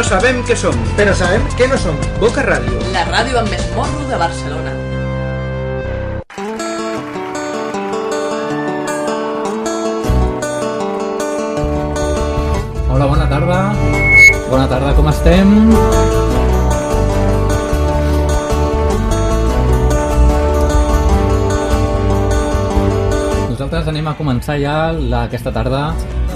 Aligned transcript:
No 0.00 0.04
sabem 0.08 0.38
què 0.48 0.54
som, 0.56 0.76
però 0.96 1.12
sabem 1.12 1.42
que 1.58 1.66
no 1.68 1.76
som. 1.76 1.96
Boca 2.16 2.40
Ràdio. 2.40 2.78
La 2.94 3.02
ràdio 3.04 3.36
amb 3.36 3.50
més 3.52 3.66
morro 3.74 4.06
de 4.08 4.16
Barcelona. 4.16 4.70
Hola, 12.88 13.10
bona 13.10 13.26
tarda. 13.28 13.58
Bona 14.48 14.64
tarda, 14.72 14.94
com 14.96 15.10
estem? 15.12 15.52
Nosaltres 23.50 23.92
anem 23.92 24.08
a 24.08 24.16
començar 24.16 24.56
ja 24.64 24.78
la, 24.96 25.26
aquesta 25.28 25.52
tarda, 25.52 25.90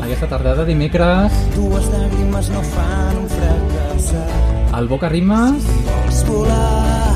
aquesta 0.04 0.28
tarda 0.28 0.54
de 0.60 0.64
dimecres, 0.68 1.32
Dues 1.54 1.86
llàgrimes 1.88 2.50
no 2.52 2.60
fan 2.74 3.16
un 3.22 3.28
fracassar. 3.32 4.26
al 4.72 4.88
Boca 4.88 5.08
Rimes, 5.08 5.64
Vols 5.86 6.24
volar, 6.28 7.14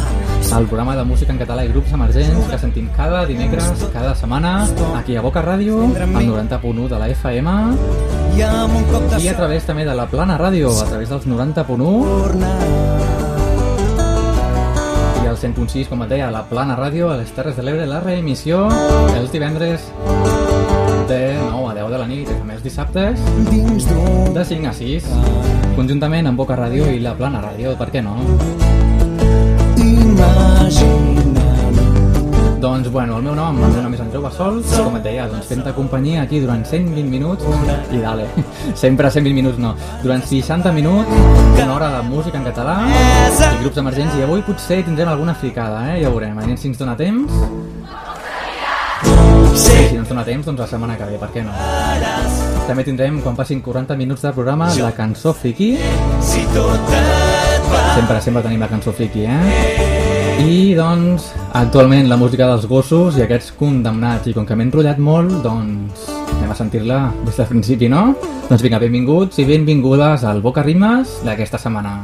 el 0.56 0.66
programa 0.66 0.96
de 0.96 1.04
música 1.04 1.32
en 1.34 1.38
català 1.38 1.64
i 1.66 1.68
grups 1.68 1.92
emergents 1.92 2.46
que 2.48 2.58
sentim 2.58 2.88
cada 2.96 3.26
dimecres, 3.26 3.68
cada 3.92 4.14
setmana, 4.16 4.66
aquí 4.96 5.16
a 5.16 5.20
Boca 5.20 5.42
Ràdio, 5.44 5.82
al 5.84 6.26
90.1 6.26 6.88
de 6.88 6.98
la 6.98 7.08
FM, 7.12 7.56
i 8.38 9.28
a 9.28 9.36
través 9.36 9.68
també 9.68 9.84
de 9.84 9.94
la 9.94 10.06
Plana 10.08 10.38
Ràdio, 10.40 10.72
a 10.80 10.88
través 10.88 11.12
dels 11.12 11.26
90.1 11.28 11.76
tornar. 11.76 12.56
i 15.22 15.26
el 15.28 15.36
100.6, 15.36 15.88
com 15.90 16.02
et 16.06 16.14
deia, 16.16 16.28
a 16.28 16.32
la 16.32 16.46
Plana 16.48 16.78
Ràdio, 16.78 17.12
a 17.12 17.18
les 17.20 17.30
Terres 17.36 17.56
de 17.58 17.62
l'Ebre, 17.66 17.84
la 17.86 18.00
reemissió 18.00 18.70
els 19.18 19.30
divendres 19.30 19.92
de 21.08 21.36
9 21.36 21.48
a 21.48 21.48
10 21.48 21.52
de 21.52 21.57
la 22.08 22.14
nit 22.14 22.24
i 22.24 22.32
també 22.32 22.54
els 22.56 22.62
dissabtes 22.64 23.20
de 24.32 24.44
5 24.50 24.68
a 24.68 24.72
6 24.72 25.08
conjuntament 25.76 26.26
amb 26.30 26.40
Boca 26.40 26.56
Ràdio 26.56 26.88
i 26.88 27.02
la 27.04 27.12
Plana 27.18 27.42
Ràdio, 27.44 27.74
per 27.76 27.90
què 27.92 28.00
no? 28.02 28.16
imaginant. 29.78 31.36
Doncs, 32.58 32.90
bueno, 32.90 33.18
el 33.18 33.22
meu 33.22 33.36
nom, 33.36 33.60
el 33.62 33.70
meu 33.70 33.82
nom 33.84 33.94
és 33.94 34.00
en 34.02 34.10
Jove 34.10 34.32
Sol, 34.34 34.58
com 34.72 34.96
et 34.98 35.04
deia, 35.04 35.28
doncs 35.30 35.46
fem-te 35.52 35.70
companyia 35.76 36.24
aquí 36.24 36.40
durant 36.42 36.64
120 36.64 37.06
minuts, 37.12 37.44
i 37.92 38.00
dale, 38.02 38.26
sempre 38.82 39.12
120 39.12 39.36
minuts 39.36 39.60
no, 39.62 39.76
durant 40.02 40.24
60 40.24 40.72
minuts, 40.74 41.12
una 41.60 41.72
hora 41.76 41.92
de 41.98 42.02
música 42.08 42.40
en 42.40 42.48
català 42.48 42.80
i 42.88 43.56
grups 43.62 43.78
emergents, 43.84 44.16
i 44.18 44.26
avui 44.26 44.42
potser 44.48 44.80
tindrem 44.88 45.12
alguna 45.12 45.36
fricada, 45.36 45.90
eh? 45.92 46.00
ja 46.02 46.08
ho 46.08 46.16
veurem, 46.16 46.40
anem 46.40 46.56
si 46.56 46.72
ens 46.72 46.80
dona 46.80 46.96
temps. 46.98 47.67
Sí, 49.58 49.74
si 49.88 49.94
no 49.96 50.04
ens 50.04 50.10
dona 50.12 50.22
temps, 50.22 50.46
doncs 50.46 50.60
la 50.62 50.68
setmana 50.70 50.94
que 50.98 51.08
ve, 51.08 51.18
per 51.18 51.32
què 51.34 51.42
no? 51.42 51.54
També 52.68 52.84
tindrem, 52.86 53.18
quan 53.24 53.34
passin 53.34 53.58
40 53.64 53.96
minuts 53.98 54.22
de 54.22 54.30
programa, 54.36 54.68
la 54.78 54.92
cançó 54.94 55.32
friki. 55.34 55.72
Si 56.22 56.44
tot 56.54 56.94
Sempre, 57.96 58.20
sempre 58.22 58.42
tenim 58.44 58.62
la 58.62 58.68
cançó 58.70 58.94
friki, 58.94 59.26
eh? 59.26 59.98
I, 60.38 60.76
doncs, 60.78 61.32
actualment 61.58 62.06
la 62.08 62.16
música 62.20 62.46
dels 62.46 62.68
gossos 62.70 63.18
i 63.18 63.24
aquests 63.26 63.50
condemnats. 63.58 64.30
I 64.30 64.36
com 64.36 64.46
que 64.46 64.54
m'he 64.54 64.68
enrotllat 64.68 65.02
molt, 65.02 65.40
doncs 65.42 66.06
anem 66.38 66.54
a 66.54 66.60
sentir-la 66.62 67.02
des 67.26 67.42
del 67.42 67.50
principi, 67.50 67.90
no? 67.90 68.12
Doncs 68.46 68.62
vinga, 68.62 68.78
benvinguts 68.78 69.42
i 69.42 69.50
benvingudes 69.50 70.24
al 70.24 70.40
Boca 70.44 70.62
Rimes 70.62 71.18
d'aquesta 71.26 71.58
setmana. 71.58 71.98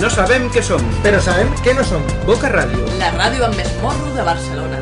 No 0.00 0.08
sabem 0.08 0.46
què 0.54 0.62
som, 0.64 0.80
Però 1.04 1.18
sabem 1.20 1.50
que 1.64 1.74
no 1.76 1.84
som. 1.84 2.04
Boca 2.24 2.48
Ràdio. 2.52 2.86
La 3.00 3.10
ràdio 3.18 3.44
amb 3.48 3.60
més 3.60 3.74
morro 3.82 4.14
de 4.16 4.24
Barcelona. 4.24 4.79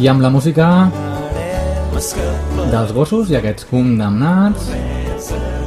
I 0.00 0.08
amb 0.08 0.22
la 0.24 0.30
música 0.32 0.66
dels 2.70 2.92
gossos 2.96 3.28
i 3.32 3.36
aquests 3.36 3.66
condemnats, 3.68 4.70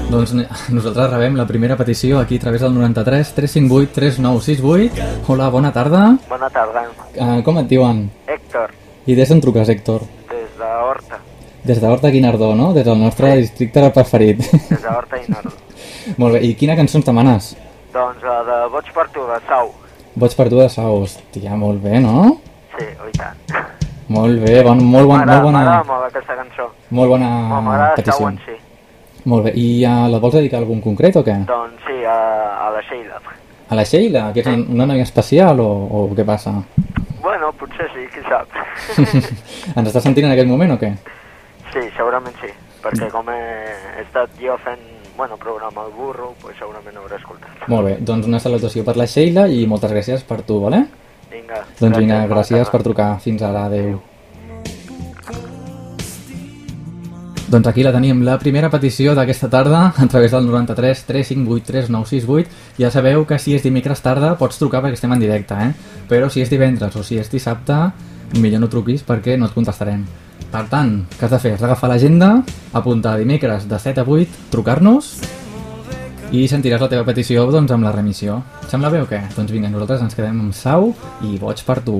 doncs 0.10 0.34
nosaltres 0.76 1.12
rebem 1.12 1.36
la 1.38 1.46
primera 1.50 1.78
petició 1.78 2.20
aquí 2.20 2.40
a 2.40 2.44
través 2.46 2.64
del 2.66 2.74
93 2.74 3.34
358 3.38 3.94
3968. 3.94 5.10
Hola, 5.30 5.50
bona 5.54 5.72
tarda. 5.76 6.06
Bona 6.30 6.50
tarda, 6.50 6.88
Uh, 7.14 7.44
com 7.46 7.60
et 7.62 7.68
diuen? 7.70 8.08
Héctor, 8.26 8.72
I 9.06 9.14
des 9.14 9.30
d'on 9.30 9.38
truques, 9.44 9.70
Héctor? 9.70 10.02
des 10.32 10.48
de 10.58 10.66
Horta, 10.66 11.20
Des 11.64 11.80
de 11.80 11.86
Horta 11.88 12.10
Guinardó, 12.10 12.56
no? 12.56 12.72
Des 12.74 12.84
del 12.88 12.98
nostre 13.00 13.36
districte 13.38 13.84
preferit. 13.94 14.40
des 14.40 14.82
de 14.82 14.88
Horta 14.90 15.18
i 15.22 15.30
Nord. 15.30 15.54
Molt 16.18 16.34
bé, 16.34 16.42
i 16.48 16.56
quina 16.58 16.76
cançó 16.76 16.98
ens 16.98 17.06
demanes? 17.06 17.52
doncs 17.94 18.24
la 18.26 18.40
de 18.48 18.58
Boig 18.74 18.90
per 18.96 19.06
tu, 19.14 19.22
de 19.30 19.38
Sau. 19.48 19.70
Boig 20.16 20.34
per 20.36 20.50
tu 20.50 20.58
de 20.58 20.68
Sau, 20.74 21.04
hòstia, 21.04 21.54
molt 21.56 21.84
bé, 21.84 22.00
no? 22.02 22.40
Sí, 22.74 22.88
oh, 22.98 23.06
i 23.06 23.14
tant. 23.14 23.38
Molt 24.10 24.40
bé, 24.44 24.62
bon, 24.64 24.84
molt, 24.84 25.08
bon, 25.08 25.20
molt 25.26 25.44
bona, 25.44 25.60
m'agrada 25.60 25.84
molt 25.88 26.06
aquesta 26.10 26.36
cançó. 26.36 26.70
molt 26.90 27.10
bona 27.10 27.30
Sau 27.90 27.96
petició. 27.96 28.30
si. 28.46 28.58
Molt 29.26 29.46
bé, 29.46 29.52
i 29.56 29.86
uh, 29.86 30.08
la 30.12 30.20
vols 30.20 30.34
dedicar 30.36 30.58
a 30.60 30.62
algun 30.62 30.82
concret 30.82 31.16
o 31.16 31.24
què? 31.24 31.38
Doncs 31.48 31.86
sí, 31.88 32.04
a, 32.04 32.68
a 32.68 32.70
la 32.72 32.82
Sheila. 32.82 33.22
A 33.70 33.76
la 33.76 33.86
Sheila, 33.86 34.34
que 34.34 34.42
és 34.42 34.48
una- 34.48 34.66
una 34.70 34.86
noia 34.86 35.04
especial 35.04 35.60
o, 35.64 35.68
o 35.88 36.10
què 36.16 36.26
passa? 36.26 36.52
Bueno, 37.24 37.54
potser 37.54 37.88
sí, 37.94 38.04
qui 38.14 38.22
sap. 38.28 38.48
Ens 39.78 39.88
està 39.90 40.02
sentint 40.02 40.28
en 40.28 40.34
aquest 40.34 40.50
moment 40.50 40.72
o 40.76 40.80
què? 40.80 40.94
sí, 41.74 41.80
segurament 41.98 42.36
sí, 42.38 42.52
perquè 42.84 43.08
com 43.10 43.30
he, 43.34 43.40
estat 44.04 44.30
jo 44.38 44.54
fent 44.62 44.78
bueno, 45.18 45.38
programa 45.38 45.86
El 45.88 45.92
Burro, 45.94 46.34
pues 46.42 46.58
segurament 46.60 46.98
hauré 46.98 47.16
escoltat. 47.16 47.64
Molt 47.68 47.86
bé, 47.88 47.96
doncs 48.02 48.28
una 48.28 48.40
salutació 48.40 48.84
per 48.86 48.96
la 48.98 49.06
Sheila 49.08 49.48
i 49.48 49.66
moltes 49.66 49.90
gràcies 49.94 50.22
per 50.28 50.42
tu, 50.44 50.60
vale? 50.62 50.84
Vinga. 51.44 51.60
Doncs 51.80 51.98
vinga, 52.00 52.24
gràcies 52.32 52.64
tarda. 52.64 52.72
per 52.72 52.84
trucar. 52.84 53.20
Fins 53.20 53.42
ara, 53.44 53.66
adeu. 53.68 54.00
Doncs 57.52 57.68
aquí 57.68 57.84
la 57.84 57.92
tenim, 57.94 58.24
la 58.26 58.40
primera 58.40 58.70
petició 58.72 59.14
d'aquesta 59.14 59.50
tarda 59.52 59.94
a 59.94 60.08
través 60.08 60.32
del 60.32 60.48
93 60.48 61.04
358 61.06 61.68
3968. 61.68 62.50
Ja 62.80 62.90
sabeu 62.90 63.28
que 63.28 63.38
si 63.38 63.54
és 63.54 63.62
dimecres 63.62 64.02
tarda 64.02 64.34
pots 64.40 64.58
trucar 64.58 64.82
perquè 64.82 64.98
estem 64.98 65.12
en 65.14 65.22
directe, 65.22 65.54
eh? 65.54 66.00
Però 66.10 66.32
si 66.32 66.42
és 66.42 66.50
divendres 66.50 66.96
o 66.96 67.04
si 67.04 67.20
és 67.20 67.30
dissabte, 67.30 67.92
millor 68.40 68.64
no 68.64 68.72
truquis 68.72 69.04
perquè 69.04 69.38
no 69.38 69.46
et 69.46 69.54
contestarem. 69.54 70.06
Per 70.50 70.66
tant, 70.72 71.04
què 71.20 71.28
has 71.28 71.36
de 71.36 71.40
fer? 71.44 71.54
Has 71.58 71.62
d'agafar 71.62 71.92
l'agenda, 71.92 72.44
apuntar 72.74 73.20
dimecres 73.20 73.68
de 73.70 73.78
7 73.78 74.02
a 74.02 74.08
8, 74.08 74.50
trucar-nos 74.50 75.14
i 76.34 76.48
sentiràs 76.50 76.82
la 76.82 76.90
teva 76.90 77.06
petició 77.06 77.46
doncs, 77.54 77.72
amb 77.76 77.86
la 77.86 77.94
remissió. 77.94 78.40
Sembla 78.72 78.90
bé 78.90 79.04
o 79.04 79.08
què? 79.10 79.22
Doncs 79.38 79.54
vinga, 79.54 79.70
nosaltres 79.70 80.02
ens 80.08 80.18
quedem 80.18 80.42
amb 80.48 80.58
Sau 80.58 80.90
i 81.30 81.38
Boig 81.38 81.62
per 81.68 81.82
tu. 81.86 82.00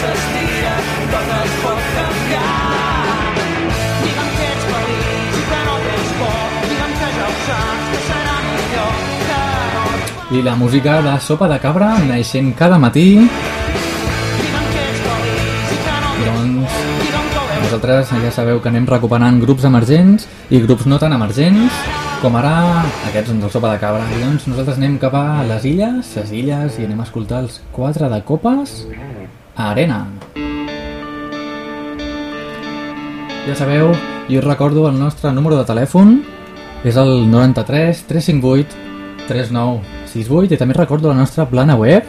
s'estira, 0.00 0.74
tot 1.12 1.32
es 1.36 1.52
pot 1.62 1.82
canviar. 1.96 2.54
Digue'm 4.02 4.30
que 4.36 4.46
ets 4.52 4.64
feliç 4.70 5.36
i 5.40 5.44
que 5.50 5.60
no 5.68 5.76
tens 5.86 6.14
por, 6.20 6.38
digue'm 6.70 6.94
que 7.00 7.10
ja 7.16 7.26
ho 7.26 7.34
saps, 7.46 7.90
que 7.92 8.00
serà 8.08 8.36
millor 8.46 8.94
que 9.28 9.42
no 9.74 10.38
I 10.38 10.42
la 10.42 10.56
música 10.62 11.00
de 11.06 11.18
Sopa 11.20 11.48
de 11.52 11.58
Cabra 11.62 11.92
naixent 12.08 12.52
cada 12.58 12.80
matí. 12.82 13.08
Doncs 16.26 16.80
vosaltres 17.66 18.10
ja 18.22 18.32
sabeu 18.34 18.60
que 18.62 18.70
anem 18.72 18.86
recuperant 18.88 19.40
grups 19.42 19.64
emergents 19.68 20.26
i 20.50 20.60
grups 20.62 20.86
no 20.90 20.98
tan 21.02 21.14
emergents, 21.16 21.74
com 22.22 22.36
ara 22.38 22.54
aquests 23.08 23.30
doncs, 23.32 23.44
el 23.48 23.52
Sopa 23.54 23.72
de 23.74 23.80
Cabra. 23.82 24.04
I 24.16 24.22
doncs 24.22 24.46
nosaltres 24.50 24.78
anem 24.80 24.98
cap 25.02 25.14
a 25.18 25.42
les 25.48 25.66
illes, 25.72 26.14
les 26.18 26.32
illes, 26.42 26.78
i 26.80 26.86
anem 26.86 27.00
a 27.00 27.08
escoltar 27.08 27.42
els 27.44 27.60
quatre 27.72 28.10
de 28.12 28.20
copes 28.28 28.82
Arena. 29.56 30.06
Ja 33.46 33.54
sabeu, 33.54 33.94
jo 34.28 34.38
us 34.38 34.44
recordo 34.44 34.88
el 34.88 34.98
nostre 34.98 35.32
número 35.32 35.56
de 35.56 35.64
telèfon, 35.64 36.24
és 36.84 36.96
el 36.96 37.30
93 37.30 38.02
358 38.06 38.68
3968 39.26 40.54
i 40.54 40.56
també 40.60 40.74
recordo 40.76 41.08
la 41.10 41.16
nostra 41.18 41.46
plana 41.50 41.74
web 41.78 42.02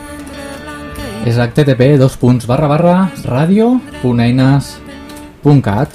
és 1.26 1.38
http 1.38 1.98
dos 1.98 2.18
punts 2.22 2.46
barra 2.48 2.68
barra 2.70 3.10
radio.eines.cat 3.26 5.90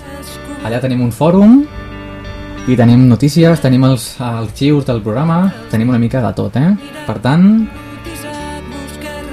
allà 0.67 0.81
tenim 0.83 1.01
un 1.05 1.13
fòrum 1.15 1.63
i 2.71 2.77
tenim 2.79 3.09
notícies, 3.11 3.61
tenim 3.61 3.83
els 3.89 4.21
arxius 4.23 4.85
del 4.87 5.01
programa, 5.03 5.53
tenim 5.71 5.89
una 5.91 5.99
mica 5.99 6.21
de 6.23 6.33
tot, 6.37 6.57
eh? 6.57 6.77
Per 7.07 7.19
tant, 7.19 7.69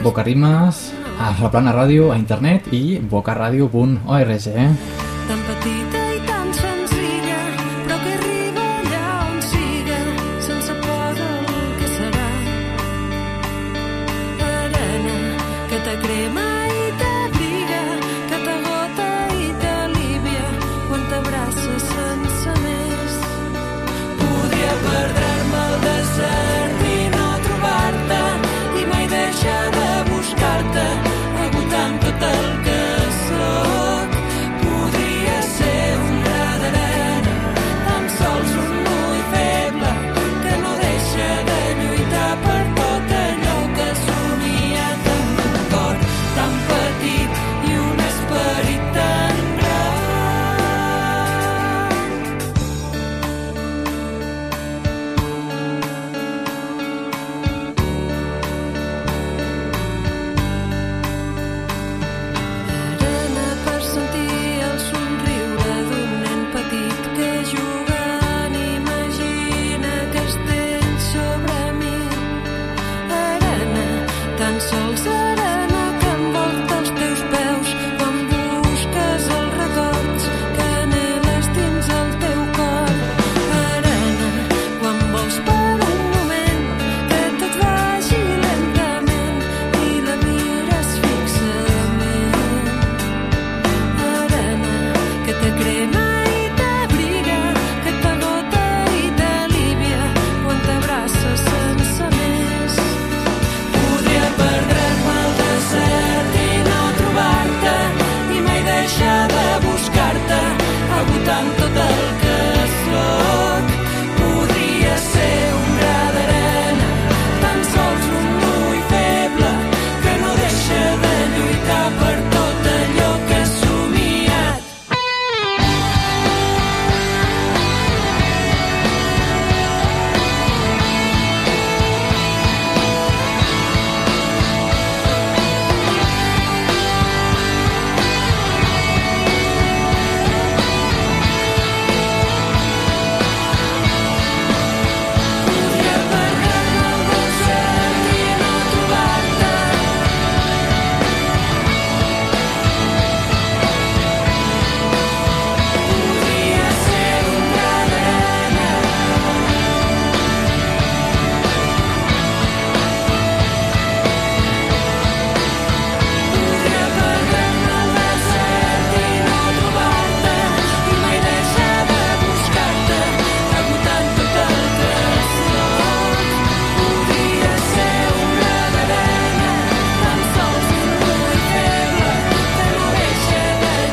Bocarimes 0.02 0.94
a 1.20 1.36
la 1.42 1.52
plana 1.52 1.76
ràdio, 1.76 2.12
a 2.14 2.18
internet 2.18 2.72
i 2.72 3.00
bocaradio.org, 3.12 4.52
eh? 4.56 4.70
tan 5.28 5.42
petita 5.46 5.99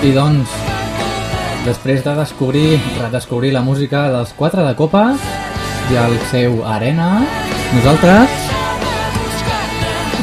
I 0.07 0.13
doncs, 0.15 0.51
després 1.67 2.05
de 2.05 2.13
descobrir, 2.15 2.77
redescobrir 3.01 3.51
la 3.51 3.63
música 3.67 4.05
dels 4.13 4.31
quatre 4.39 4.63
de 4.63 4.75
copes 4.79 5.25
i 5.91 5.97
el 5.99 6.15
seu 6.31 6.61
Arena, 6.63 7.09
nosaltres 7.75 8.37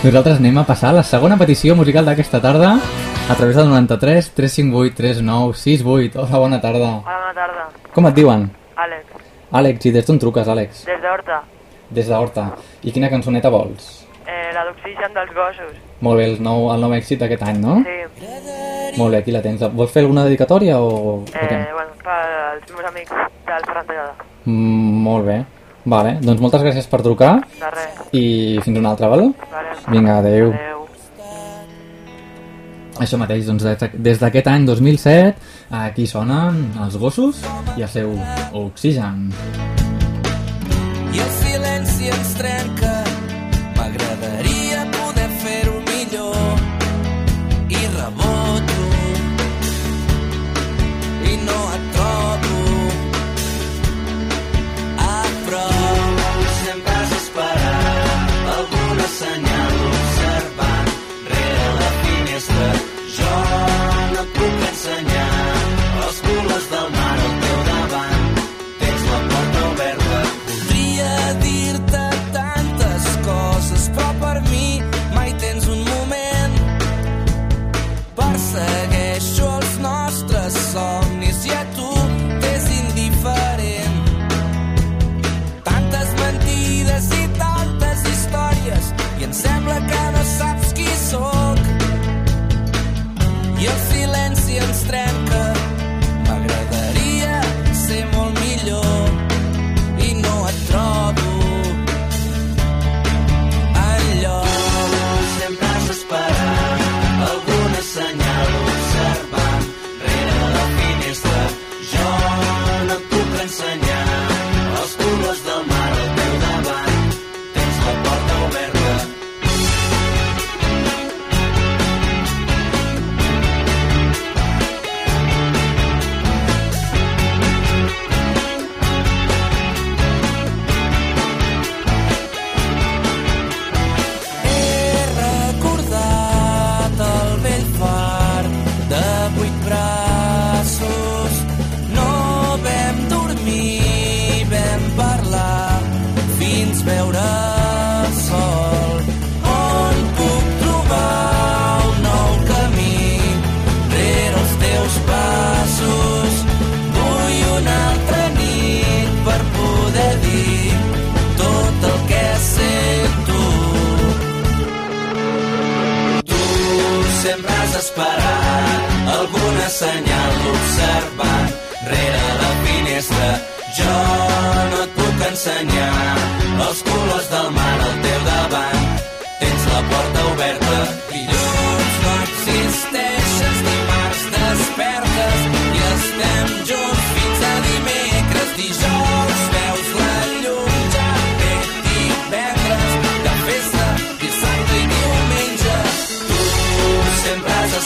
nosaltres 0.06 0.40
anem 0.40 0.62
a 0.62 0.64
passar 0.68 0.94
a 0.94 0.98
la 1.02 1.04
segona 1.08 1.36
petició 1.40 1.76
musical 1.76 2.08
d'aquesta 2.08 2.40
tarda 2.44 2.78
a 2.78 3.36
través 3.36 3.56
del 3.60 3.68
93 3.72 4.32
358 4.36 4.96
3968. 5.02 6.20
Hola, 6.22 6.40
bona 6.46 6.62
tarda. 6.64 6.94
Hola, 7.04 7.20
bona 7.20 7.34
tarda. 7.42 7.68
Com 7.96 8.08
et 8.08 8.16
diuen? 8.16 8.48
Àlex, 8.76 9.28
Àlex, 9.52 9.86
i 9.88 9.96
des 9.96 10.08
d'on 10.08 10.20
truques, 10.20 10.48
Àlex? 10.48 10.86
des 10.88 11.04
d'Horta. 11.04 11.42
Des 11.90 12.08
d'Horta. 12.08 12.48
I 12.84 12.92
quina 12.96 13.12
cançoneta 13.12 13.52
vols? 13.52 14.03
Eh, 14.26 14.52
la 14.56 14.64
d'oxigen 14.66 15.14
dels 15.14 15.32
gossos. 15.36 15.74
Molt 16.02 16.18
bé, 16.18 16.26
el 16.32 16.38
nou, 16.44 16.70
el 16.74 16.82
nou 16.82 16.94
èxit 16.96 17.20
d'aquest 17.20 17.44
any, 17.44 17.58
no? 17.60 17.82
Sí. 17.84 18.28
Molt 18.98 19.12
bé, 19.12 19.18
aquí 19.24 19.32
la 19.32 19.42
tens. 19.42 19.62
Vols 19.74 19.92
fer 19.92 20.04
alguna 20.04 20.24
dedicatòria 20.26 20.80
o, 20.80 20.88
o 20.90 21.24
Eh, 21.34 21.48
què? 21.50 21.60
bueno, 21.74 21.92
pels 22.04 22.72
meus 22.76 22.86
amics 22.92 23.12
del 23.48 23.66
Ferran 23.68 23.86
Tallada. 23.88 24.14
Mm, 24.46 25.04
molt 25.08 25.26
bé. 25.26 25.38
Vale, 25.86 26.14
doncs 26.24 26.40
moltes 26.40 26.62
gràcies 26.64 26.88
per 26.88 27.02
trucar 27.04 27.34
De 27.60 27.70
res. 27.70 27.98
i 28.16 28.60
fins 28.64 28.78
una 28.80 28.92
altra, 28.92 29.10
val? 29.12 29.34
Vale. 29.52 29.74
Vinga, 29.92 30.18
adeu. 30.20 30.54
Adeu. 30.54 30.80
Això 33.04 33.18
mateix, 33.18 33.46
doncs 33.50 33.64
des 33.66 33.90
des 34.06 34.20
d'aquest 34.22 34.48
any 34.48 34.66
2007 34.70 35.36
aquí 35.72 36.06
sonen 36.08 36.72
els 36.86 36.96
gossos 37.02 37.42
i 37.76 37.82
el 37.82 37.90
seu 37.90 38.14
oxigen. 38.54 39.34
i 41.12 41.20
el 41.20 41.30
silenci 41.42 42.08
ens 42.14 42.36
trenca. 42.38 42.93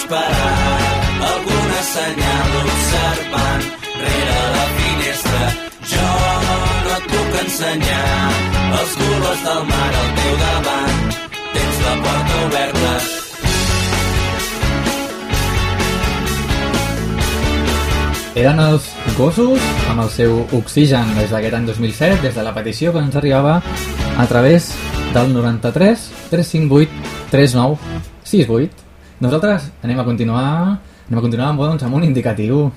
Esperat 0.08 1.20
alguna 1.20 1.82
senyal 1.84 2.52
observant 2.64 3.64
rere 4.00 4.40
la 4.56 4.68
finestra. 4.78 5.48
Jo 5.92 6.12
no 6.86 6.94
et 6.96 7.08
puc 7.12 7.36
ensenyar 7.42 8.30
els 8.80 8.94
colors 9.02 9.42
del 9.48 9.64
mar 9.68 9.90
al 10.04 10.10
teu 10.20 10.38
davant. 10.44 11.04
Tens 11.58 11.82
la 11.84 11.96
porta 12.06 12.40
oberta. 12.46 12.94
Eren 18.38 18.64
els 18.70 18.90
gossos 19.20 19.70
amb 19.92 20.06
el 20.06 20.10
seu 20.14 20.40
oxigen 20.56 21.16
des 21.20 21.36
d'aquest 21.36 21.60
any 21.60 21.68
2007, 21.74 22.22
des 22.24 22.36
de 22.38 22.48
la 22.48 22.56
petició 22.56 22.96
que 22.96 23.04
ens 23.04 23.20
arribava 23.20 23.60
a 24.16 24.26
través 24.32 24.72
del 25.14 25.34
93 25.36 26.12
358 26.32 26.92
39 27.32 28.04
68. 28.24 28.87
Nosaltres 29.18 29.72
anem 29.82 29.98
a 29.98 30.04
continuar 30.06 30.48
anem 31.08 31.18
a 31.18 31.24
continuar 31.24 31.48
amb, 31.50 31.62
doncs, 31.64 31.84
amb 31.88 31.96
un 31.96 32.04
indicatiu. 32.04 32.68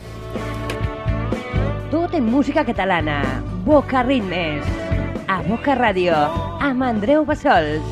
Tot 1.91 2.15
en 2.15 2.29
música 2.31 2.63
catalana. 2.65 3.43
Boca 3.67 4.05
Ritmes. 4.07 4.65
A 5.29 5.43
Boca 5.43 5.75
Ràdio. 5.75 6.15
Amb 6.63 6.87
Andreu 6.87 7.27
Bassols. 7.27 7.83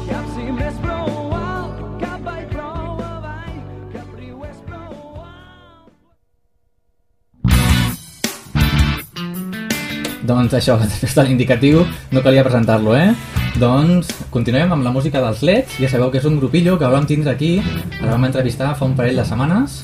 Doncs 10.28 10.54
això, 10.54 10.78
després 10.84 11.18
de 11.18 11.26
l'indicatiu, 11.26 11.84
no 12.12 12.22
calia 12.22 12.46
presentar-lo, 12.46 12.94
eh? 12.94 13.38
Doncs 13.58 14.06
continuem 14.30 14.70
amb 14.70 14.84
la 14.86 14.92
música 14.94 15.18
dels 15.18 15.40
Leds. 15.42 15.80
Ja 15.82 15.88
sabeu 15.90 16.12
que 16.12 16.20
és 16.20 16.26
un 16.28 16.36
grupillo 16.38 16.76
que 16.78 16.86
vam 16.86 17.06
tindre 17.10 17.32
aquí, 17.32 17.56
el 17.58 18.06
vam 18.06 18.24
entrevistar 18.28 18.68
fa 18.78 18.86
un 18.86 18.94
parell 18.94 19.18
de 19.18 19.24
setmanes. 19.26 19.80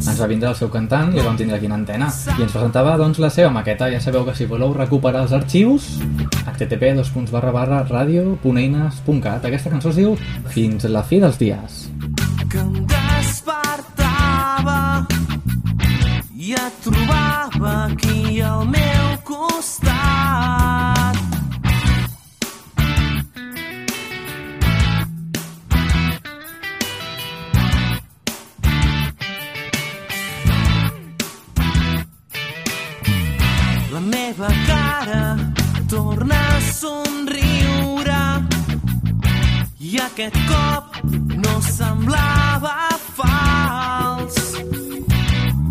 Ens 0.00 0.16
va 0.16 0.28
vindre 0.30 0.48
el 0.48 0.56
seu 0.56 0.70
cantant 0.72 1.12
i 1.12 1.20
el 1.20 1.26
vam 1.28 1.36
tindre 1.36 1.58
aquí 1.58 1.68
en 1.68 1.76
antena. 1.76 2.08
I 2.08 2.42
ens 2.46 2.54
presentava 2.56 2.96
doncs 2.96 3.20
la 3.20 3.28
seva 3.28 3.50
maqueta. 3.52 3.90
Ja 3.92 4.00
sabeu 4.00 4.24
que 4.24 4.34
si 4.34 4.48
voleu 4.48 4.72
recuperar 4.72 5.26
els 5.26 5.36
arxius, 5.36 6.00
http 6.46 6.82
radio.eines.cat. 7.92 9.44
Aquesta 9.44 9.70
cançó 9.70 9.92
es 9.92 10.00
diu 10.00 10.16
Fins 10.48 10.88
la 10.88 11.02
fi 11.04 11.20
dels 11.20 11.36
dies. 11.38 11.90
que 12.48 12.58
em 12.60 12.86
despertava 12.86 14.80
i 16.32 16.52
et 16.54 16.72
trobava 16.84 17.92
aquí 17.92 18.40
al 18.40 18.64
meu 18.64 19.18
costat. 19.24 20.93
Meva 34.04 34.48
cara 34.66 35.36
torna 35.88 36.36
a 36.56 36.60
somriure 36.60 38.22
i 39.80 39.98
aquest 39.98 40.36
cop 40.48 40.98
no 41.44 41.54
semblava 41.62 42.74
fals. 43.16 44.36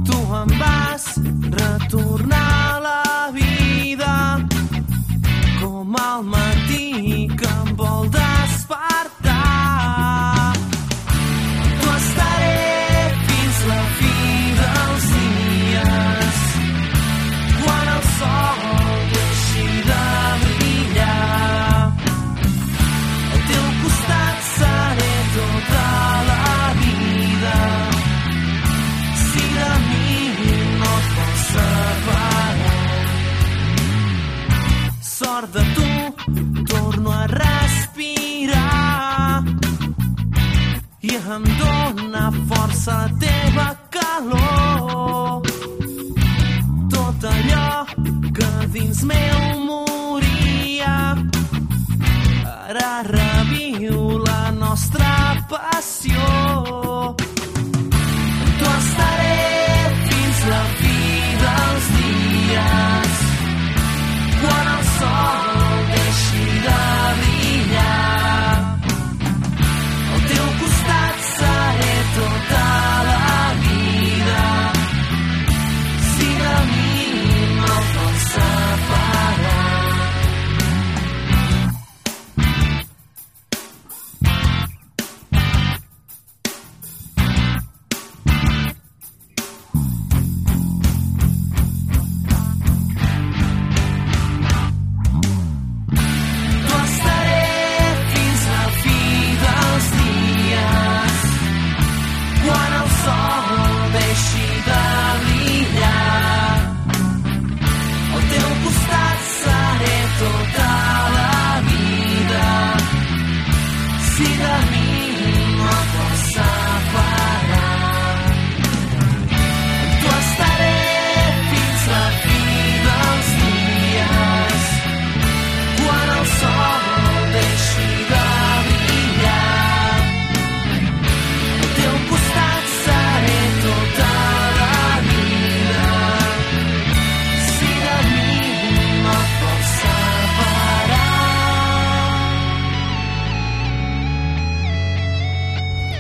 Tu 0.08 0.20
em 0.42 0.56
vas 0.62 1.06
retornar 1.60 2.83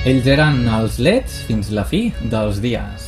Ells 0.04 0.26
eren 0.28 0.66
els 0.68 0.98
Leds 1.00 1.36
fins 1.48 1.70
la 1.72 1.86
fi 1.88 2.10
dels 2.28 2.58
dies. 2.60 3.06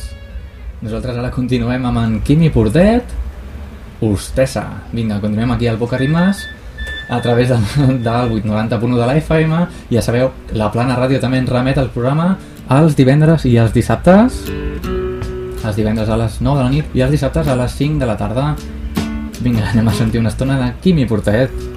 Nosaltres 0.80 1.18
ara 1.20 1.28
continuem 1.28 1.84
amb 1.84 2.00
en 2.00 2.14
Quimi 2.24 2.48
Portet, 2.48 3.12
Hostessa. 4.00 4.62
Vinga, 4.96 5.18
continuem 5.20 5.52
aquí 5.52 5.68
al 5.68 5.76
Boca 5.76 6.00
Rimas 6.00 6.40
a 7.10 7.20
través 7.20 7.52
del, 7.52 7.60
del 8.06 8.32
890.1 8.40 8.96
de 8.96 9.10
la 9.10 9.18
FM. 9.20 9.60
Ja 9.92 10.00
sabeu, 10.00 10.32
la 10.56 10.70
Plana 10.72 10.96
Ràdio 10.96 11.20
també 11.20 11.42
ens 11.44 11.52
remet 11.52 11.76
el 11.84 11.92
programa 11.92 12.30
els 12.72 12.96
divendres 12.96 13.44
i 13.44 13.58
els 13.60 13.76
dissabtes. 13.76 14.40
Els 15.66 15.76
divendres 15.76 16.08
a 16.08 16.16
les 16.16 16.40
9 16.40 16.62
de 16.62 16.64
la 16.64 16.72
nit 16.72 16.96
i 16.96 17.04
els 17.04 17.12
dissabtes 17.12 17.44
a 17.44 17.60
les 17.60 17.76
5 17.76 18.00
de 18.00 18.08
la 18.08 18.16
tarda. 18.16 18.54
Vinga, 19.44 19.68
anem 19.68 19.92
a 19.92 20.00
sentir 20.00 20.24
una 20.24 20.32
estona 20.32 20.62
de 20.64 20.72
Quimi 20.80 21.04
Portet. 21.04 21.75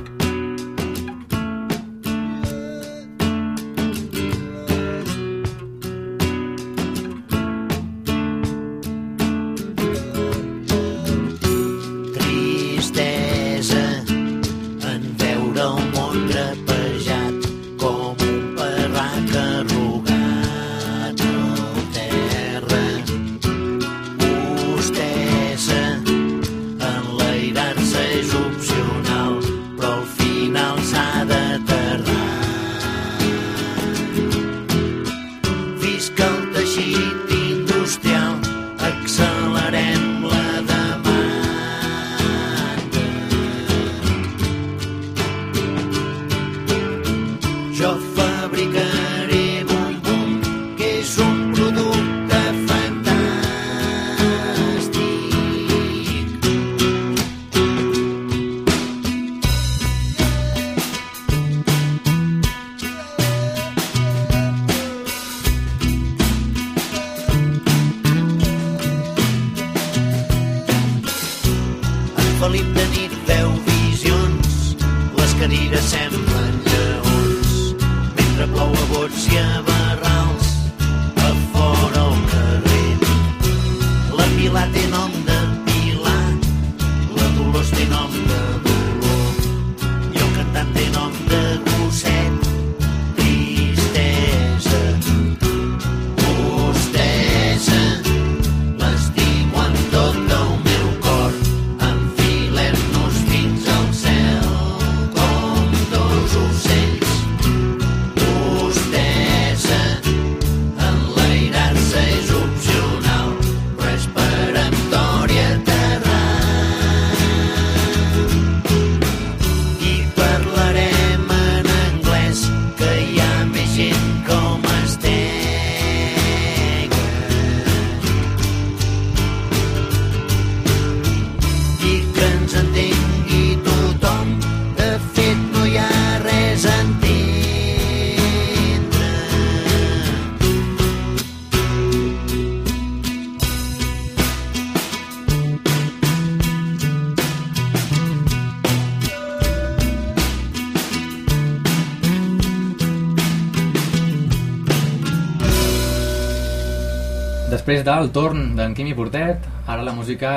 Després 157.69 157.85
del 157.85 158.07
torn 158.09 158.39
d'en 158.57 158.71
Quimi 158.73 158.95
Portet, 158.97 159.43
ara 159.69 159.83
la 159.85 159.91
música 159.93 160.29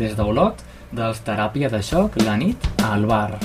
des 0.00 0.14
d'Olot, 0.16 0.62
dels 0.96 1.18
Teràpia 1.20 1.68
de 1.68 1.82
Xoc, 1.84 2.16
la 2.24 2.38
nit 2.40 2.64
al 2.80 3.04
bar. 3.04 3.36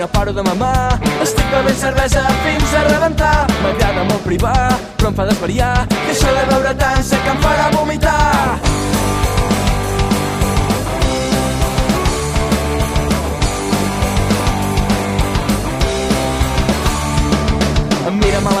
no 0.00 0.08
paro 0.08 0.32
de 0.32 0.42
mamar. 0.42 0.98
Estic 1.22 1.46
bevent 1.54 1.78
cervesa 1.78 2.26
fins 2.42 2.74
a 2.74 2.84
rebentar. 2.90 3.46
M'agrada 3.62 4.02
molt 4.10 4.26
privar, 4.26 4.74
però 4.98 5.14
em 5.14 5.22
fa 5.22 5.30
desvariar. 5.30 5.72
I 5.94 6.12
això 6.18 6.34
de 6.40 6.44
beure 6.50 6.74
tant 6.82 7.02
sé 7.06 7.22
que 7.22 7.36
em 7.38 7.42
farà 7.46 7.70
vomitar. 7.78 8.63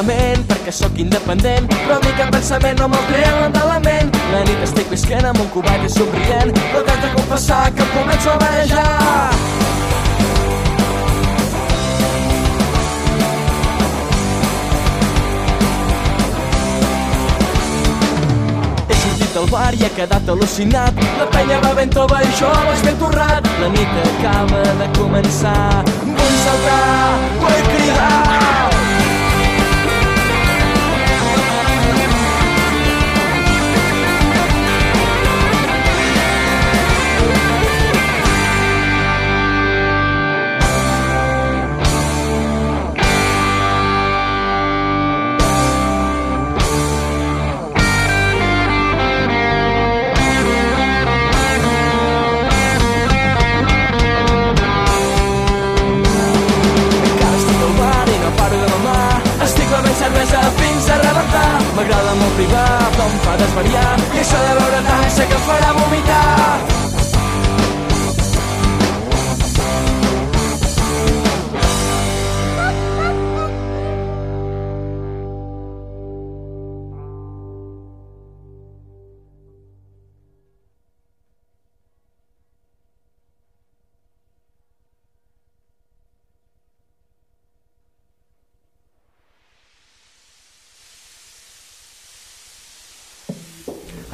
Malament 0.04 0.44
perquè 0.48 0.72
sóc 0.72 0.98
independent. 0.98 1.68
Però 1.68 1.96
a 1.96 2.00
mi 2.04 2.12
cap 2.18 2.30
pensament 2.32 2.78
no 2.78 2.88
me'l 2.88 3.04
treu 3.08 3.50
de 3.52 3.64
la 3.68 3.78
ment 3.80 4.12
La 4.32 4.44
nit 4.44 4.62
estic 4.62 4.88
visquent 4.90 5.24
amb 5.24 5.40
un 5.40 5.48
cubet 5.48 5.84
i 5.84 5.90
somrient. 5.90 6.52
Però 6.72 6.82
t'haig 6.84 7.00
de 7.04 7.12
confessar 7.16 7.72
que 7.74 7.82
em 7.82 7.90
començo 7.96 8.30
a 8.30 8.38
marejar. 8.42 9.30
He 19.24 19.28
del 19.34 19.48
bar 19.50 19.72
i 19.74 19.82
he 19.82 19.90
quedat 19.96 20.28
al·lucinat. 20.28 21.00
La 21.18 21.26
penya 21.32 21.58
va 21.64 21.72
ben 21.74 21.90
tova 21.90 22.20
i 22.22 22.30
jo 22.38 22.50
vaig 22.68 22.84
ben 22.86 23.00
torrat. 23.00 23.48
La 23.62 23.72
nit 23.72 23.96
acaba 24.04 24.62
de 24.82 24.90
començar. 24.98 25.82
Vull 26.04 26.36
saltar, 26.44 26.84
vull 27.40 27.66
cridar 27.72 28.63
desvariar 63.42 63.90
I 64.12 64.22
això 64.22 64.46
de 64.46 64.54
beure 64.60 64.86
tant 64.90 65.10
sé 65.18 65.28
que 65.32 65.42
farà 65.48 65.74
vomitar 65.80 66.73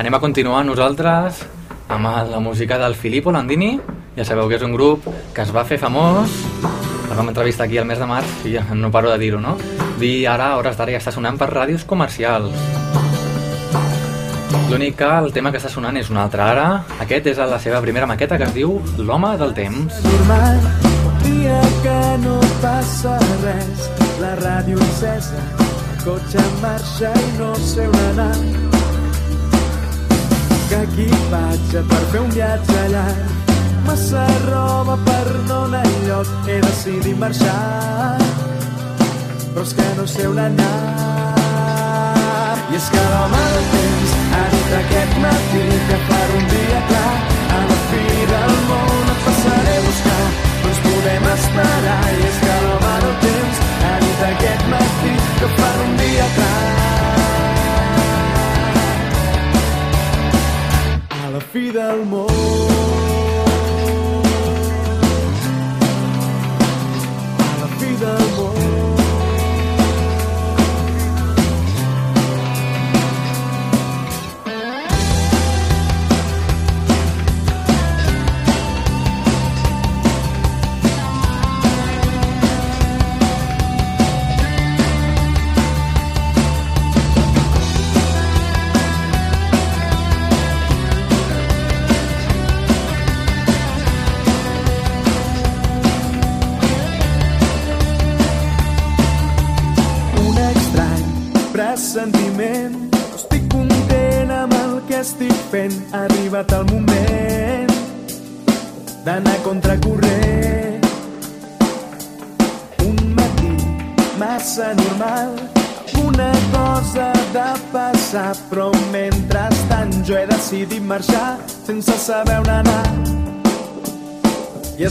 Anem 0.00 0.14
a 0.16 0.18
continuar 0.22 0.62
nosaltres 0.64 1.42
amb 1.92 2.06
la 2.30 2.38
música 2.40 2.78
del 2.80 2.94
Filippo 2.94 3.30
Landini. 3.30 3.74
Ja 4.16 4.24
sabeu 4.24 4.46
que 4.48 4.56
és 4.56 4.62
un 4.64 4.72
grup 4.72 5.04
que 5.36 5.42
es 5.44 5.50
va 5.52 5.60
fer 5.68 5.76
famós. 5.76 6.32
El 7.10 7.18
vam 7.18 7.28
entrevistar 7.28 7.66
aquí 7.66 7.76
el 7.76 7.84
mes 7.84 8.00
de 8.00 8.08
març 8.08 8.46
i 8.48 8.54
no 8.78 8.88
paro 8.88 9.10
de 9.12 9.18
dir-ho, 9.20 9.42
no? 9.44 9.58
Dir 10.00 10.24
ara, 10.32 10.54
hores 10.56 10.78
d'ara, 10.78 10.94
ja 10.94 11.02
està 11.02 11.12
sonant 11.12 11.36
per 11.36 11.50
ràdios 11.52 11.84
comercials. 11.84 12.56
L'únic 14.70 14.96
que 15.02 15.10
el 15.18 15.34
tema 15.36 15.52
que 15.52 15.60
està 15.60 15.68
sonant 15.68 16.00
és 16.00 16.08
un 16.08 16.16
altre 16.16 16.48
ara. 16.48 16.66
Aquest 17.04 17.28
és 17.34 17.44
la 17.52 17.60
seva 17.60 17.82
primera 17.84 18.08
maqueta 18.08 18.40
que 18.40 18.48
es 18.48 18.56
diu 18.56 18.80
L'home 18.96 19.36
del 19.36 19.52
temps. 19.52 20.00
normal 20.08 20.64
dia 21.26 21.60
que 21.84 22.00
no 22.24 22.40
passa 22.64 23.18
res 23.44 23.92
la 24.24 24.32
ràdio 24.40 24.80
encesa 24.80 25.44
cotxe 26.06 26.40
en 26.40 26.60
marxa 26.64 27.12
i 27.12 27.30
no 27.36 27.54
sé 27.60 27.86
on 27.86 28.02
anar 28.08 28.69
que 30.70 30.82
equipatge 30.86 31.80
per 31.90 32.00
fer 32.12 32.20
un 32.22 32.28
viatge 32.30 32.82
llarg 32.92 33.30
massa 33.86 34.26
roba 34.44 34.94
per 35.08 35.26
no 35.48 35.58
anar 35.64 35.80
enlloc 35.88 36.28
he 36.46 36.60
decidit 36.66 37.18
marxar. 37.18 38.18
Però 39.50 39.64
és 39.66 39.74
que 39.74 39.88
no 39.98 40.06
sé 40.14 40.28
on 40.30 40.38
anar. 40.44 40.70
I 42.70 42.78
és 42.78 42.88
que 42.94 43.02
l'home 43.10 43.42
del 43.56 43.68
temps 43.74 44.16
ha 44.38 44.46
dit 44.54 44.72
aquest 44.84 45.20
matí 45.26 45.66
que 45.90 46.02
farà 46.06 46.19
a 61.52 61.58
la 61.72 62.29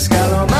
I 0.02 0.59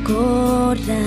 corre 0.09 1.07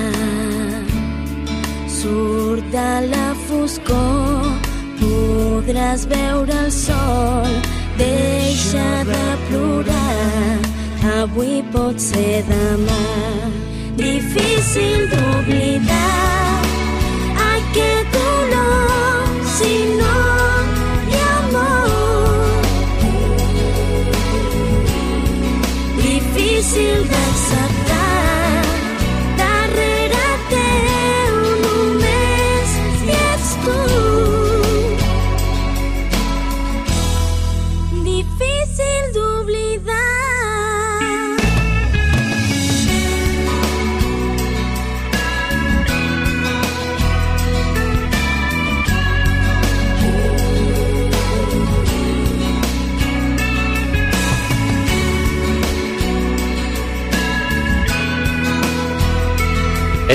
surt 2.00 2.66
de 2.76 2.92
la 3.14 3.28
foscor 3.48 4.46
podràs 5.02 6.02
veure 6.14 6.58
el 6.66 6.72
sol 6.72 7.52
deixa 8.04 8.90
de 9.12 9.24
plorar 9.48 10.12
avui 11.22 11.64
pot 11.74 11.98
ser 12.10 12.44
demà. 12.50 13.06
Difícil 14.02 15.08
d'oblidar 15.12 16.62
aquest 17.54 18.20
olor 18.28 19.26
si 19.58 19.74
no 20.00 20.41
Difícil 26.72 27.21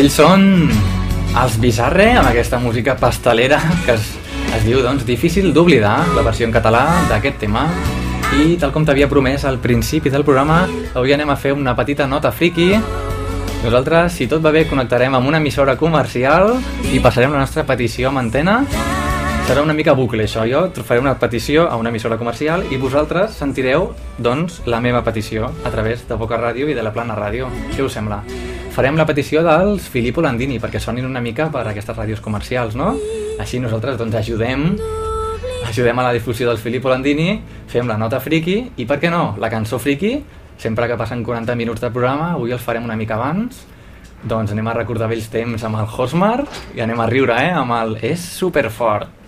Ells 0.06 0.20
són 0.20 0.42
els 1.34 1.54
Bizarre, 1.58 2.04
amb 2.14 2.28
aquesta 2.28 2.60
música 2.62 2.92
pastelera 2.94 3.56
que 3.82 3.96
es, 3.96 4.04
es 4.54 4.62
diu, 4.62 4.78
doncs, 4.78 5.02
difícil 5.02 5.48
d'oblidar, 5.50 5.96
la 6.14 6.22
versió 6.22 6.46
en 6.46 6.52
català 6.54 6.84
d'aquest 7.08 7.40
tema. 7.42 7.64
I 8.38 8.54
tal 8.62 8.70
com 8.70 8.84
t'havia 8.86 9.08
promès 9.10 9.42
al 9.50 9.58
principi 9.58 10.12
del 10.14 10.22
programa, 10.22 10.60
avui 10.94 11.10
anem 11.10 11.32
a 11.34 11.34
fer 11.34 11.56
una 11.56 11.74
petita 11.74 12.06
nota 12.06 12.30
friki. 12.30 12.68
Nosaltres, 13.64 14.14
si 14.14 14.28
tot 14.30 14.44
va 14.44 14.52
bé, 14.54 14.68
connectarem 14.70 15.16
amb 15.18 15.26
una 15.26 15.40
emissora 15.42 15.74
comercial 15.74 16.54
i 16.92 17.02
passarem 17.02 17.34
la 17.34 17.42
nostra 17.42 17.66
petició 17.66 18.12
amb 18.12 18.22
antena. 18.22 18.60
Serà 19.48 19.64
una 19.66 19.74
mica 19.74 19.96
bucle, 19.98 20.28
això. 20.30 20.46
Jo 20.46 20.68
faré 20.86 21.02
una 21.02 21.16
petició 21.18 21.66
a 21.66 21.80
una 21.82 21.90
emissora 21.90 22.14
comercial 22.14 22.62
i 22.70 22.78
vosaltres 22.78 23.34
sentireu, 23.42 23.90
doncs, 24.22 24.62
la 24.70 24.78
meva 24.78 25.02
petició 25.02 25.50
a 25.64 25.74
través 25.74 26.06
de 26.06 26.14
Boca 26.14 26.38
Ràdio 26.38 26.70
i 26.70 26.78
de 26.78 26.86
la 26.86 26.94
Plana 26.94 27.18
Ràdio. 27.18 27.50
Què 27.74 27.82
us 27.82 27.98
sembla? 27.98 28.22
Farem 28.76 28.98
la 29.00 29.06
petició 29.08 29.40
dels 29.40 29.86
Filippo 29.88 30.20
Landini 30.20 30.58
perquè 30.60 30.76
sonin 30.84 31.06
una 31.08 31.22
mica 31.24 31.46
per 31.48 31.62
aquestes 31.64 31.96
ràdios 31.96 32.20
comercials, 32.20 32.74
no? 32.76 32.90
Així 33.40 33.56
nosaltres, 33.56 33.96
doncs, 33.96 34.18
ajudem 34.20 34.66
ajudem 35.64 35.96
a 35.96 36.04
la 36.04 36.12
difusió 36.12 36.50
dels 36.50 36.60
Filippo 36.60 36.92
Landini, 36.92 37.38
fem 37.72 37.88
la 37.88 37.96
nota 37.96 38.20
friki 38.20 38.58
i, 38.76 38.84
per 38.84 39.00
què 39.00 39.08
no, 39.08 39.32
la 39.40 39.48
cançó 39.48 39.80
friki, 39.80 40.12
sempre 40.60 40.90
que 40.90 41.00
passen 41.00 41.24
40 41.24 41.56
minuts 41.56 41.80
de 41.80 41.88
programa, 41.88 42.34
avui 42.34 42.52
els 42.52 42.68
farem 42.68 42.84
una 42.84 43.00
mica 43.00 43.16
abans, 43.16 43.64
doncs 44.28 44.52
anem 44.52 44.68
a 44.68 44.76
recordar 44.76 45.08
vells 45.08 45.32
temps 45.32 45.64
amb 45.64 45.80
el 45.80 45.88
Hosmar 45.96 46.42
i 46.76 46.84
anem 46.84 47.00
a 47.00 47.08
riure, 47.08 47.40
eh, 47.48 47.54
amb 47.56 47.80
el 47.80 47.96
És 48.04 48.28
superfort. 48.36 49.25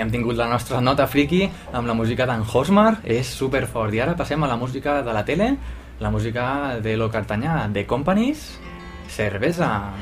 Hem 0.00 0.10
tingut 0.10 0.38
la 0.38 0.48
nostra 0.48 0.80
nota 0.80 1.06
friki 1.06 1.44
amb 1.72 1.88
la 1.88 1.94
música 1.94 2.26
d'en 2.26 2.42
Hosmar, 2.42 3.00
és 3.04 3.28
super 3.28 3.66
fort. 3.68 3.94
I 3.94 4.00
ara 4.00 4.16
passem 4.16 4.42
a 4.42 4.48
la 4.48 4.56
música 4.56 5.00
de 5.04 5.12
la 5.12 5.24
tele, 5.24 5.56
la 6.00 6.10
música 6.10 6.78
de 6.80 6.96
Lo 6.96 7.10
Cartanyà, 7.10 7.68
de 7.68 7.86
Companies, 7.86 8.58
Cervesa. 9.08 9.92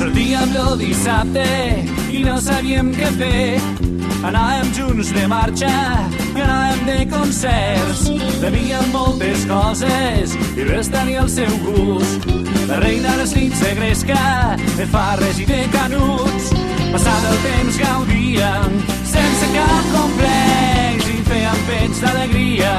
Sortíem 0.00 0.56
el 0.56 0.76
dissabte 0.80 1.48
i 2.14 2.24
no 2.24 2.38
sabíem 2.40 2.94
què 2.96 3.16
fer. 3.18 3.99
Anàvem 4.20 4.68
junts 4.76 5.10
de 5.16 5.26
marxa 5.26 5.70
i 6.36 6.40
anàvem 6.44 6.80
de 6.84 6.96
concerts. 7.08 8.02
Bebíem 8.42 8.90
moltes 8.92 9.46
coses 9.48 10.34
i 10.56 10.66
res 10.68 10.90
tenia 10.92 11.22
el 11.24 11.30
seu 11.32 11.52
gust. 11.64 12.26
La 12.68 12.80
reina 12.84 13.14
de 13.14 13.22
les 13.22 13.32
nits 13.38 13.62
de 13.64 13.72
gresca, 13.78 14.24
de 14.76 14.86
farres 14.92 15.40
i 15.40 15.46
de 15.48 15.62
canuts. 15.72 16.50
Passat 16.90 17.28
el 17.30 17.38
temps 17.46 17.80
gaudíem 17.80 18.76
sense 19.08 19.48
cap 19.56 19.88
complex 19.94 21.08
i 21.14 21.16
fèiem 21.30 21.64
pets 21.70 22.04
d'alegria. 22.04 22.74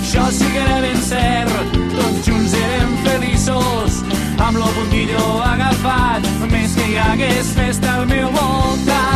Això 0.00 0.30
sí 0.32 0.48
que 0.48 0.62
era 0.64 0.80
ben 0.80 1.00
cert, 1.02 1.76
tots 1.92 2.22
junts 2.24 2.56
érem 2.56 2.96
feliços 3.04 4.00
amb 4.46 4.56
lo 4.60 4.68
puntillo 4.76 5.26
agafat, 5.42 6.30
més 6.52 6.78
que 6.78 6.88
hi 6.92 6.96
hagués 7.04 7.52
festa 7.58 7.98
al 7.98 8.08
meu 8.14 8.32
voltant. 8.38 9.15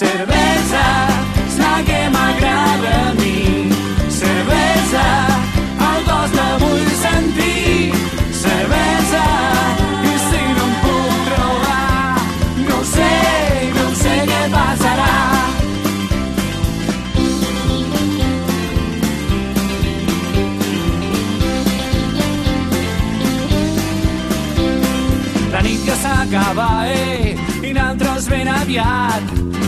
Cervesa 0.00 0.84
és 1.44 1.56
la 1.60 1.74
que 1.84 1.98
m'agrada 2.08 2.92
a 3.08 3.12
mi. 3.18 3.68
Cervesa, 4.08 5.02
el 5.88 5.98
gos 6.06 6.30
la 6.38 6.46
vull 6.62 6.86
sentir. 7.02 7.92
Cervesa, 8.38 9.26
i 10.08 10.14
si 10.22 10.40
no 10.56 10.64
em 10.68 10.72
puc 10.84 11.18
trobar, 11.26 12.16
no 12.70 12.78
sé, 12.94 13.10
no 13.76 13.84
sé 14.00 14.14
què 14.30 14.40
passarà. 14.54 15.12
La 25.52 25.60
nit 25.68 25.84
ja 25.84 26.00
s'acaba, 26.06 26.70
eh, 26.88 27.36
i 27.60 27.74
nosaltres 27.76 28.32
ben 28.32 28.48
aviat. 28.48 29.19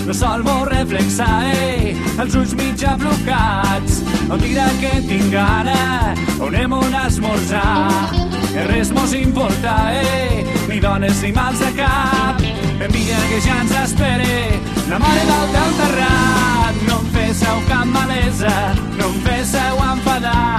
El 0.05 0.15
sol 0.15 0.43
vol 0.43 0.65
reflexar, 0.67 1.45
eh, 1.47 1.95
els 2.19 2.35
ulls 2.35 2.55
mitja 2.59 2.97
blocats. 2.99 4.01
El 4.35 4.41
dia 4.43 4.67
que 4.81 4.91
tinc 5.07 5.31
gana, 5.31 6.15
on 6.41 6.55
anem 6.55 6.73
on 6.73 6.95
esmorzar. 7.07 8.11
Que 8.53 8.65
res 8.67 8.91
mos 8.91 9.15
importa, 9.15 9.77
eh, 9.95 10.45
ni 10.69 10.81
dones 10.81 11.23
ni 11.23 11.31
mals 11.33 11.61
de 11.61 11.71
cap. 11.79 12.43
Envia 12.81 13.21
que 13.31 13.41
ja 13.47 13.61
ens 13.61 13.75
espere, 13.85 14.61
la 14.91 14.99
mare 14.99 15.25
del 15.31 15.47
teu 15.55 15.71
terrat. 15.81 16.75
No 16.89 16.99
em 16.99 17.09
féssiu 17.15 17.63
cap 17.69 17.87
malesa, 17.87 18.75
no 18.99 19.07
em 19.07 19.21
féssiu 19.23 19.85
enfadar. 19.93 20.59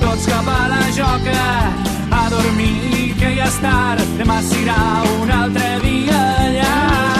Tots 0.00 0.26
cap 0.26 0.48
a 0.48 0.68
la 0.68 0.82
joca, 0.90 1.46
a 2.10 2.28
dormir, 2.30 3.14
que 3.18 3.36
ja 3.36 3.46
és 3.46 3.60
tard. 3.62 4.02
Demà 4.18 4.42
serà 4.42 4.80
un 5.20 5.30
altre 5.30 5.78
dia 5.84 6.24
llarg. 6.58 7.15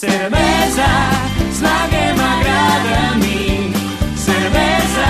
Cervesa 0.00 0.92
és 1.44 1.58
la 1.60 1.78
que 1.92 2.04
m'agrada 2.16 2.92
a 3.08 3.16
mi. 3.20 3.68
Cervesa, 4.16 5.08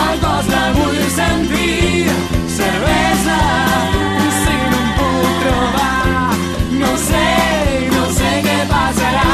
el 0.00 0.18
cos 0.20 0.50
la 0.52 0.64
vull 0.76 0.98
sentir. 1.14 2.10
Cervesa, 2.56 3.38
si 4.34 4.58
no 4.74 4.82
em 4.82 4.90
puc 4.98 5.38
trobar, 5.44 6.36
no 6.82 6.92
sé, 7.06 7.24
no 7.94 8.04
sé 8.18 8.34
què 8.50 8.58
passarà. 8.74 9.32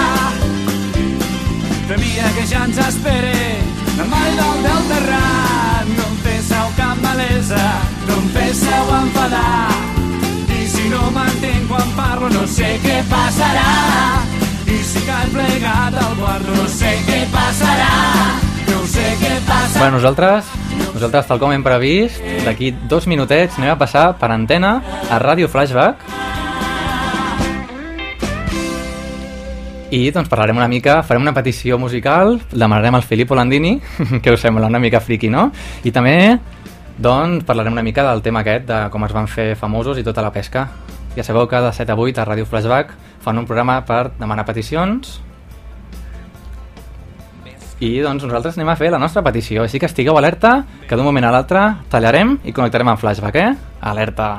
Temia 1.91 2.31
que 2.39 2.47
ja 2.55 2.63
ens 2.69 2.79
espere 2.87 3.35
la 3.99 4.09
mare 4.15 4.39
del 4.39 4.65
del 4.69 4.89
terrat. 4.95 5.93
No 5.97 6.07
em 6.07 6.17
féssiu 6.29 6.73
cap 6.79 7.03
malesa, 7.03 7.67
no 8.07 8.23
em 8.23 8.31
féssiu 8.39 8.97
enfadar. 9.03 9.75
I 10.55 10.71
si 10.71 10.87
no 10.95 11.11
m'entenc 11.19 11.67
quan 11.67 11.95
parlo, 11.99 12.31
no 12.39 12.47
sé 12.47 12.77
què 12.87 13.03
passarà. 13.11 14.28
Cal 14.79 15.31
plegat 15.33 15.95
al 15.97 16.15
quarto, 16.19 16.53
no 16.55 16.67
sé 16.69 16.91
què 17.07 17.23
passarà. 17.33 17.89
No 18.69 18.83
sé 18.87 19.07
què 19.19 19.33
passarà. 19.47 19.81
Bueno, 19.81 19.97
nosaltres, 19.97 20.51
nosaltres, 20.93 21.27
tal 21.27 21.41
com 21.41 21.55
hem 21.55 21.65
previst, 21.65 22.21
d'aquí 22.45 22.71
dos 22.91 23.09
minutets 23.11 23.57
anem 23.59 23.73
a 23.73 23.79
passar 23.81 24.11
per 24.21 24.29
antena 24.35 24.77
a 25.09 25.19
Ràdio 25.23 25.49
Flashback 25.49 26.05
i 29.91 30.03
doncs 30.13 30.29
parlarem 30.29 30.61
una 30.61 30.69
mica, 30.69 31.01
farem 31.03 31.25
una 31.25 31.33
petició 31.33 31.79
musical, 31.81 32.37
demanarem 32.53 32.99
al 32.99 33.07
Filippo 33.09 33.35
Landini, 33.35 33.79
que 34.23 34.35
us 34.35 34.45
sembla 34.45 34.69
una 34.69 34.83
mica 34.83 35.01
friki, 35.01 35.31
no? 35.33 35.49
I 35.89 35.93
també 35.95 36.19
doncs, 36.99 37.47
parlarem 37.49 37.73
una 37.73 37.87
mica 37.87 38.05
del 38.11 38.21
tema 38.23 38.45
aquest, 38.45 38.69
de 38.69 38.83
com 38.93 39.09
es 39.09 39.17
van 39.17 39.31
fer 39.31 39.55
famosos 39.57 39.99
i 39.99 40.05
tota 40.05 40.23
la 40.23 40.33
pesca. 40.35 40.69
Ja 41.19 41.25
sabeu 41.27 41.49
que 41.51 41.59
de 41.59 41.73
7 41.75 41.91
a 41.91 41.97
8 41.99 42.21
a 42.23 42.25
Ràdio 42.29 42.47
Flashback 42.47 42.93
fan 43.25 43.41
un 43.41 43.47
programa 43.49 43.81
per 43.83 44.13
demanar 44.21 44.45
peticions 44.47 45.17
i 47.83 47.91
doncs 48.03 48.23
nosaltres 48.23 48.55
anem 48.55 48.71
a 48.71 48.77
fer 48.79 48.93
la 48.95 49.03
nostra 49.03 49.25
petició, 49.27 49.65
així 49.65 49.83
que 49.83 49.91
estigueu 49.91 50.15
alerta, 50.19 50.61
que 50.87 50.95
d'un 50.95 51.07
moment 51.07 51.27
a 51.27 51.35
l'altre 51.35 51.65
tallarem 51.91 52.37
i 52.47 52.55
connectarem 52.55 52.95
amb 52.95 53.03
Flashback, 53.03 53.35
eh? 53.35 53.55
Alerta! 53.83 54.31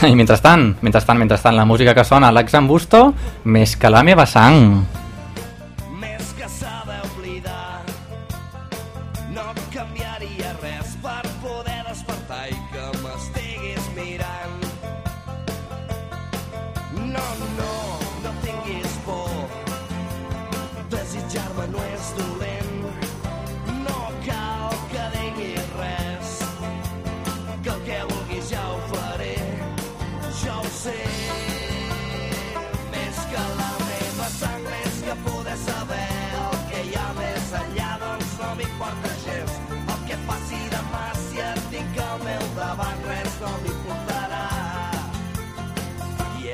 I 0.10 0.14
mentrestant, 0.18 0.72
mentrestant, 0.82 1.18
mentrestant, 1.18 1.54
la 1.54 1.66
música 1.66 1.94
que 1.94 2.06
sona 2.08 2.30
a 2.30 2.34
l'Exambusto, 2.34 3.12
més 3.44 3.78
que 3.78 3.90
la 3.90 4.02
meva 4.02 4.26
sang. 4.26 4.82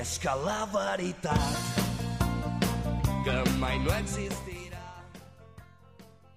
És 0.06 0.18
que 0.22 0.32
la 0.44 0.66
veritat 0.70 1.56
que 3.26 3.36
mai 3.58 3.78
no 3.82 3.90
existirà. 3.96 4.84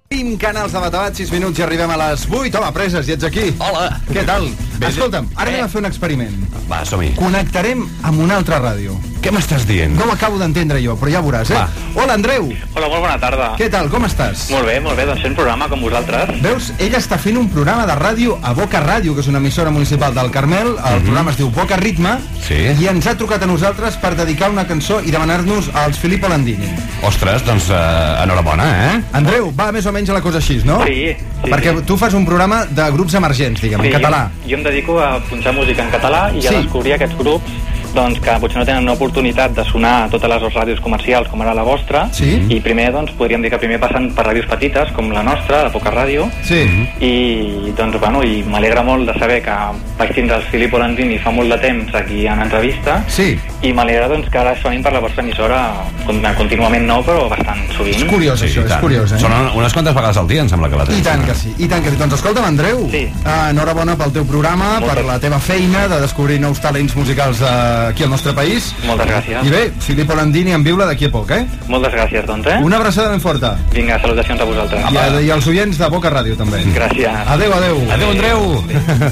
20 0.10 0.40
canals 0.42 0.74
de 0.74 0.82
Batabat, 0.82 1.22
6 1.22 1.36
minuts 1.36 1.62
i 1.62 1.68
arribem 1.68 1.94
a 1.94 2.00
les 2.08 2.26
8. 2.26 2.58
Home, 2.58 2.74
preses, 2.74 3.06
i 3.06 3.18
ets 3.18 3.30
aquí. 3.30 3.46
Hola. 3.62 3.86
Què 4.10 4.26
tal? 4.26 4.50
Bé, 4.80 4.88
Escolta'm, 4.88 5.28
ara 5.36 5.50
bé. 5.52 5.58
anem 5.58 5.66
a 5.66 5.70
fer 5.70 5.82
un 5.82 5.86
experiment. 5.90 6.36
Va, 6.70 6.84
som-hi. 6.88 7.12
Connectarem 7.20 7.84
amb 8.08 8.20
una 8.24 8.38
altra 8.40 8.62
ràdio. 8.64 8.96
Què 9.20 9.34
m'estàs 9.36 9.66
dient? 9.68 9.98
No 10.00 10.06
ho 10.08 10.14
acabo 10.14 10.38
d'entendre 10.40 10.80
jo, 10.80 10.94
però 10.96 11.12
ja 11.12 11.20
veuràs, 11.20 11.50
eh? 11.52 11.58
Va. 11.58 11.66
Hola, 12.00 12.14
Andreu. 12.16 12.46
Hola, 12.74 12.88
molt 12.88 13.02
bona 13.04 13.18
tarda. 13.20 13.50
Què 13.60 13.68
tal, 13.70 13.90
com 13.92 14.06
estàs? 14.08 14.46
Molt 14.54 14.64
bé, 14.70 14.78
molt 14.80 14.96
bé, 14.96 15.04
doncs 15.10 15.26
fent 15.26 15.36
programa 15.36 15.68
com 15.68 15.82
vosaltres. 15.84 16.32
Veus, 16.42 16.70
ell 16.80 16.96
està 16.96 17.18
fent 17.20 17.36
un 17.42 17.50
programa 17.52 17.84
de 17.90 17.98
ràdio 18.00 18.38
a 18.42 18.54
Boca 18.56 18.80
Ràdio, 18.80 19.18
que 19.18 19.20
és 19.20 19.28
una 19.28 19.42
emissora 19.44 19.74
municipal 19.76 20.16
del 20.16 20.32
Carmel. 20.32 20.72
El 20.94 21.02
programa 21.04 21.34
es 21.36 21.38
diu 21.42 21.50
Boca 21.52 21.76
Ritme. 21.76 22.16
Sí. 22.48 22.62
I 22.80 22.88
ens 22.94 23.10
ha 23.12 23.18
trucat 23.20 23.44
a 23.44 23.50
nosaltres 23.50 23.98
per 24.00 24.14
dedicar 24.16 24.50
una 24.54 24.64
cançó 24.70 25.02
i 25.04 25.12
demanar-nos 25.12 25.68
als 25.74 26.00
Filippo 26.00 26.32
Landini. 26.32 26.72
Ostres, 27.04 27.44
doncs 27.44 27.68
uh, 27.74 28.24
enhorabona, 28.24 28.70
eh? 28.94 28.96
Andreu, 29.20 29.52
va 29.52 29.74
més 29.76 29.86
o 29.86 29.92
menys 29.92 30.14
a 30.14 30.16
la 30.16 30.24
cosa 30.24 30.40
així, 30.40 30.62
no? 30.64 30.80
Sí, 30.88 31.12
sí, 31.12 31.50
Perquè 31.52 31.76
sí. 31.76 31.84
tu 31.88 31.98
fas 32.00 32.16
un 32.16 32.24
programa 32.28 32.64
de 32.72 32.88
grups 32.96 33.20
emergents, 33.20 33.60
diguem, 33.68 33.84
en 33.84 34.00
català. 34.00 34.30
Jo, 34.46 34.54
jo 34.54 34.58
em 34.62 34.64
dedico 34.70 35.00
a 35.00 35.20
punxar 35.30 35.54
música 35.54 35.84
en 35.84 35.90
català 35.92 36.30
i 36.34 36.46
a 36.46 36.52
Sí. 36.52 36.56
descobrir 36.64 36.94
aquests 36.94 37.18
grups 37.18 37.52
doncs, 37.94 38.20
que 38.20 38.32
potser 38.40 38.60
no 38.60 38.66
tenen 38.66 38.84
una 38.84 38.94
oportunitat 38.94 39.52
de 39.56 39.64
sonar 39.66 40.04
a 40.06 40.10
totes 40.10 40.30
les 40.30 40.54
ràdios 40.54 40.80
comercials 40.82 41.28
com 41.30 41.42
ara 41.42 41.54
la 41.54 41.64
vostra 41.64 42.08
Sí. 42.12 42.46
i 42.50 42.60
primer 42.60 42.92
doncs, 42.92 43.12
podríem 43.12 43.42
dir 43.42 43.50
que 43.52 43.58
primer 43.58 43.80
passen 43.80 44.12
per 44.16 44.26
ràdios 44.28 44.48
petites 44.48 44.92
com 44.94 45.12
la 45.12 45.24
nostra, 45.24 45.64
la 45.64 45.72
Poca 45.72 45.92
Ràdio 45.92 46.30
Sí. 46.44 46.64
i 47.00 47.72
doncs 47.78 48.00
bueno, 48.00 48.24
i 48.24 48.44
m'alegra 48.44 48.84
molt 48.84 49.08
de 49.10 49.18
saber 49.20 49.42
que 49.44 49.56
vaig 49.98 50.14
tindre 50.16 50.36
el 50.38 50.44
Filippo 50.52 50.78
Landini 50.80 51.18
fa 51.20 51.32
molt 51.32 51.50
de 51.52 51.58
temps 51.58 51.96
aquí 51.96 52.26
en 52.28 52.42
entrevista 52.42 53.04
Sí. 53.08 53.38
i 53.62 53.74
m'alegra 53.74 54.08
doncs, 54.08 54.30
que 54.30 54.38
ara 54.38 54.56
sonin 54.62 54.84
per 54.84 54.94
la 54.94 55.00
vostra 55.00 55.24
emissora 55.24 55.74
con- 56.06 56.22
contínuament 56.38 56.86
no, 56.86 57.02
però 57.04 57.28
bastant 57.30 57.60
sovint. 57.76 57.96
És 57.98 58.04
curiós, 58.06 58.42
això, 58.42 58.62
i 58.62 58.64
és 58.64 58.70
tant. 58.70 58.82
curiós, 58.82 59.12
eh? 59.12 59.20
Són 59.20 59.32
unes 59.56 59.74
quantes 59.74 59.94
vegades 59.94 60.18
al 60.18 60.28
dia, 60.28 60.42
em 60.42 60.50
sembla 60.50 60.70
que 60.70 60.76
la 60.78 60.84
I 60.84 60.88
tens. 60.88 61.04
tant 61.04 61.26
que 61.26 61.36
sí, 61.36 61.54
i 61.58 61.68
tant 61.68 61.84
que 61.84 61.90
sí. 61.92 61.96
Doncs 61.98 62.14
escolta'm, 62.16 62.46
Andreu, 62.46 62.88
sí. 62.92 63.10
uh, 63.26 63.50
enhorabona 63.50 63.96
pel 63.98 64.12
teu 64.14 64.26
programa, 64.26 64.80
per 64.80 65.04
la 65.06 65.20
teva 65.20 65.40
feina 65.40 65.88
de 65.88 66.00
descobrir 66.02 66.40
nous 66.40 66.60
talents 66.60 66.96
musicals 66.96 67.42
uh, 67.42 67.46
aquí 67.88 68.04
al 68.04 68.12
nostre 68.14 68.34
país. 68.38 68.72
Moltes 68.86 69.08
gràcies. 69.10 69.46
I 69.46 69.50
bé, 69.54 69.64
Filippo 69.86 70.16
Landini 70.18 70.54
en 70.56 70.64
viure 70.64 70.86
d'aquí 70.90 71.10
a 71.10 71.12
poc, 71.14 71.32
eh? 71.36 71.42
Moltes 71.72 71.94
gràcies, 71.96 72.26
doncs, 72.28 72.48
eh? 72.48 72.60
Una 72.66 72.78
abraçada 72.78 73.10
ben 73.14 73.22
forta. 73.24 73.56
Vinga, 73.74 74.00
salutacions 74.04 74.42
a 74.42 74.48
vosaltres. 74.50 74.86
I, 74.92 74.98
a, 74.98 75.08
I 75.22 75.32
als 75.36 75.48
oients 75.48 75.80
de 75.80 75.90
Boca 75.90 76.12
Ràdio, 76.14 76.38
també. 76.40 76.62
Gràcies. 76.76 77.26
Adéu, 77.36 77.54
adéu. 77.58 77.84
Adéu, 77.98 78.10
Andreu. 78.16 78.64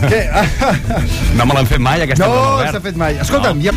Què? 0.07 0.23
No 1.37 1.45
me 1.45 1.53
l'han 1.59 1.69
fet 1.69 1.83
mai, 1.83 2.01
aquesta 2.07 2.27
No, 2.27 2.41
s'ha 2.71 2.81
fet 2.83 2.97
mai. 2.99 3.19
Escolta'm, 3.23 3.61
ja... 3.63 3.75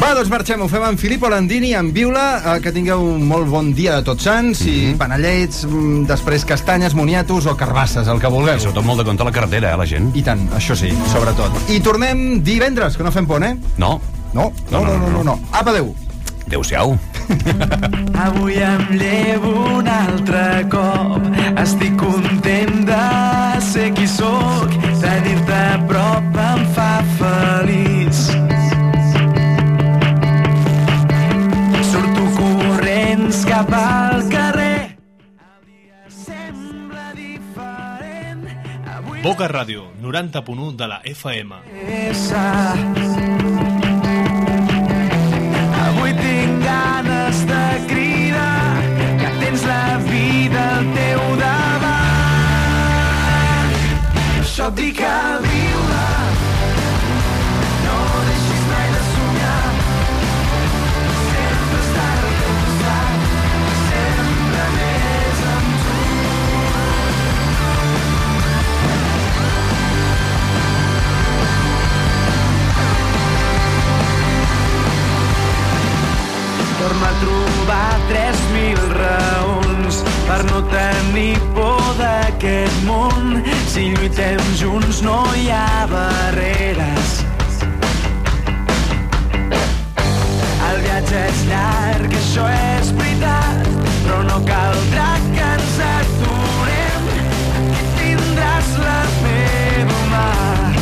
Va, 0.00 0.14
doncs 0.16 0.30
marxem, 0.32 0.62
ho 0.64 0.66
fem 0.70 0.80
amb 0.86 0.96
Filippo 0.98 1.28
Landini, 1.28 1.74
en 1.76 1.90
Viula, 1.92 2.22
eh, 2.38 2.54
que 2.64 2.70
tingueu 2.72 3.02
un 3.04 3.26
molt 3.28 3.50
bon 3.52 3.66
dia 3.76 3.98
de 3.98 4.06
tots 4.06 4.24
sants, 4.24 4.62
i 4.64 4.94
panellets, 4.96 5.66
mm, 5.68 6.06
després 6.08 6.46
castanyes, 6.48 6.94
moniatos 6.96 7.44
o 7.44 7.54
carbasses, 7.54 8.08
el 8.08 8.18
que 8.18 8.30
vulgueu. 8.32 8.56
I 8.56 8.64
sobretot 8.64 8.86
molt 8.86 9.02
de 9.02 9.04
compte 9.04 9.22
a 9.22 9.26
la 9.28 9.32
carretera, 9.32 9.74
eh, 9.74 9.76
la 9.76 9.84
gent. 9.84 10.08
I 10.16 10.22
tant, 10.22 10.48
això 10.56 10.74
sí, 10.74 10.88
sobretot. 11.12 11.52
I 11.68 11.80
tornem 11.80 12.42
divendres, 12.42 12.96
que 12.96 13.04
no 13.04 13.12
fem 13.12 13.26
pont, 13.26 13.44
eh? 13.44 13.56
No. 13.76 14.00
No, 14.32 14.50
no, 14.70 14.84
no, 14.84 14.96
no, 14.96 15.10
no. 15.10 15.22
no. 15.22 15.40
Apa, 15.52 15.70
adéu. 15.70 15.94
Adéu-siau. 16.46 16.98
Avui 18.24 18.54
em 18.54 18.88
llevo 18.96 19.52
un 19.78 19.86
altre 19.86 20.66
cop 20.70 21.28
Estic 21.60 21.94
content 22.00 22.86
de 22.88 23.49
Boca 39.40 39.52
Ràdio, 39.56 39.86
90.1 40.02 40.76
de 40.76 40.86
la 40.86 41.00
FM. 41.02 41.54
essa. 41.88 42.74
Avui 45.84 46.12
tinc 46.18 46.60
ganes 46.66 47.40
de 47.48 47.62
cridar 47.88 48.84
que 49.22 49.30
tens 49.40 49.64
la 49.64 49.96
vida 50.10 50.60
al 50.76 50.84
teu 50.98 51.22
davant. 51.40 52.52
Això 54.42 54.68
et 54.68 54.76
dic 54.82 55.00
a 55.08 55.40
Torna 76.90 77.06
a 77.06 77.14
trobar 77.20 78.00
3.000 78.08 78.74
raons 78.98 80.00
per 80.26 80.42
no 80.50 80.58
tenir 80.72 81.38
por 81.54 81.84
d'aquest 82.00 82.80
món. 82.82 83.44
Si 83.70 83.92
lluitem 83.92 84.42
junts 84.58 84.98
no 85.06 85.20
hi 85.38 85.46
ha 85.54 85.86
barreres. 85.86 87.12
El 90.66 90.82
viatge 90.82 91.22
és 91.28 91.46
llarg, 91.52 92.18
això 92.24 92.50
és 92.58 92.90
veritat, 92.98 93.70
però 94.02 94.24
no 94.26 94.42
caldrà 94.50 95.12
que 95.30 95.46
ens 95.46 95.80
aturem. 95.92 97.10
Aquí 97.70 97.86
tindràs 98.00 98.74
la 98.82 99.00
meva 99.22 100.02
mà. 100.10 100.79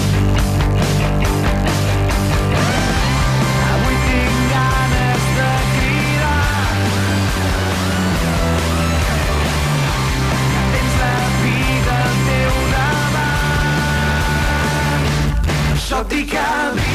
Això 15.88 16.02
et 16.04 16.87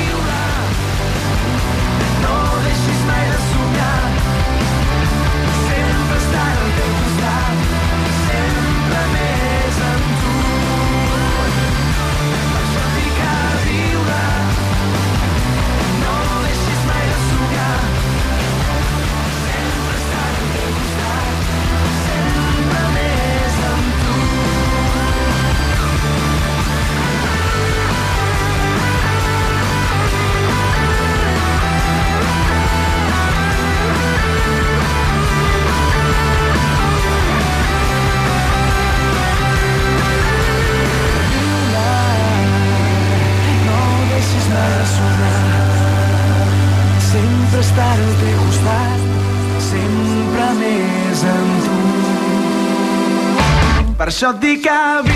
Per 54.23 55.12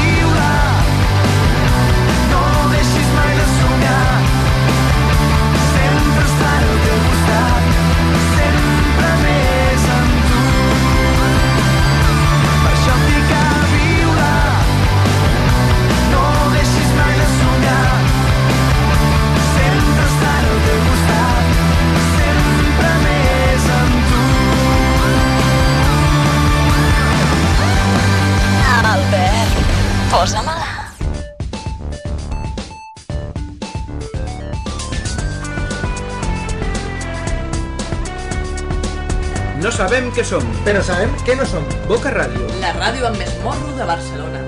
Què 40.18 40.24
som. 40.26 40.42
Però 40.66 40.80
sabem 40.82 41.12
què 41.22 41.36
no 41.38 41.46
som. 41.46 41.62
Boca 41.86 42.10
Ràdio. 42.10 42.48
La 42.58 42.72
ràdio 42.74 43.06
amb 43.06 43.20
més 43.22 43.36
morro 43.44 43.68
de 43.78 43.86
Barcelona. 43.86 44.40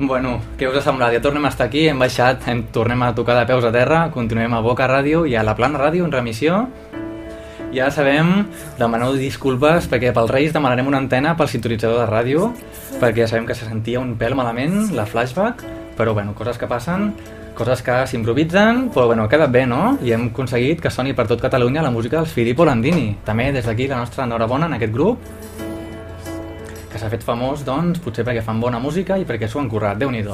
Bueno, 0.00 0.32
què 0.58 0.66
us 0.66 0.80
ha 0.80 0.82
semblat? 0.82 1.14
Ja 1.14 1.20
tornem 1.22 1.46
a 1.46 1.52
estar 1.54 1.68
aquí, 1.68 1.84
hem 1.86 2.02
baixat, 2.02 2.48
hem, 2.50 2.64
tornem 2.74 3.04
a 3.06 3.12
tocar 3.14 3.36
de 3.38 3.46
peus 3.46 3.62
a 3.62 3.70
terra, 3.70 4.00
continuem 4.10 4.58
a 4.58 4.62
Boca 4.64 4.90
Ràdio 4.90 5.22
i 5.30 5.36
a 5.38 5.46
la 5.46 5.54
Plana 5.54 5.78
Ràdio 5.78 6.08
en 6.08 6.10
remissió. 6.16 6.64
Ja 7.70 7.92
sabem, 7.94 8.48
demaneu 8.80 9.14
disculpes 9.14 9.86
perquè 9.86 10.10
pels 10.16 10.34
Reis 10.34 10.56
demanarem 10.56 10.90
una 10.90 10.98
antena 10.98 11.36
pel 11.38 11.52
sintonitzador 11.52 12.02
de 12.02 12.10
ràdio 12.10 12.48
perquè 12.98 13.22
ja 13.22 13.30
sabem 13.30 13.46
que 13.46 13.54
se 13.54 13.70
sentia 13.70 14.02
un 14.02 14.16
pèl 14.18 14.34
malament, 14.34 14.88
la 14.98 15.06
flashback, 15.06 15.62
però 16.00 16.14
bueno, 16.14 16.34
coses 16.34 16.56
que 16.56 16.64
passen, 16.64 17.10
coses 17.52 17.82
que 17.84 18.06
s'improvisen, 18.08 18.86
però 18.88 19.04
bueno, 19.10 19.26
ha 19.26 19.28
quedat 19.28 19.50
bé, 19.52 19.66
no? 19.68 19.98
I 20.00 20.14
hem 20.16 20.30
aconseguit 20.30 20.80
que 20.80 20.88
soni 20.88 21.12
per 21.12 21.26
tot 21.28 21.42
Catalunya 21.44 21.82
la 21.84 21.90
música 21.92 22.22
dels 22.22 22.32
Filippo 22.32 22.64
Landini. 22.64 23.18
També 23.26 23.50
des 23.52 23.68
d'aquí 23.68 23.84
la 23.90 23.98
nostra 24.00 24.24
enhorabona 24.24 24.64
en 24.70 24.78
aquest 24.78 24.94
grup, 24.94 25.20
que 26.88 26.98
s'ha 26.98 27.10
fet 27.12 27.26
famós, 27.26 27.66
doncs, 27.68 28.00
potser 28.00 28.24
perquè 28.24 28.40
fan 28.46 28.64
bona 28.64 28.80
música 28.80 29.20
i 29.20 29.28
perquè 29.28 29.44
s'ho 29.44 29.60
han 29.60 29.68
currat, 29.68 30.00
déu 30.00 30.08
nhi 30.08 30.24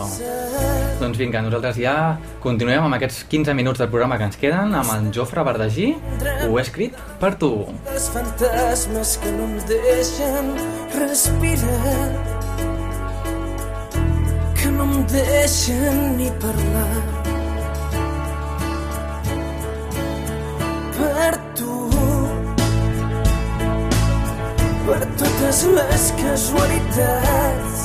Doncs 0.96 1.18
vinga, 1.18 1.42
nosaltres 1.42 1.76
ja 1.82 1.96
continuem 2.40 2.86
amb 2.86 2.96
aquests 2.96 3.26
15 3.28 3.58
minuts 3.58 3.82
del 3.82 3.90
programa 3.90 4.16
que 4.16 4.30
ens 4.30 4.38
queden 4.40 4.72
amb 4.78 4.94
en 4.94 5.10
Jofre 5.12 5.42
Verdagí. 5.44 5.90
Ho 6.46 6.56
he 6.56 6.62
escrit 6.62 6.94
per 7.20 7.34
tu. 7.34 7.66
Els 7.90 8.08
fantasmes 8.14 9.18
que 9.18 9.34
no 9.34 9.50
em 9.50 9.58
deixen 9.66 10.54
respirar 10.94 12.35
deixen 15.04 16.16
ni 16.16 16.30
parlar. 16.42 17.02
Per 20.96 21.34
tu. 21.58 21.76
Per 24.86 25.02
totes 25.20 25.62
les 25.78 26.06
casualitats. 26.22 27.84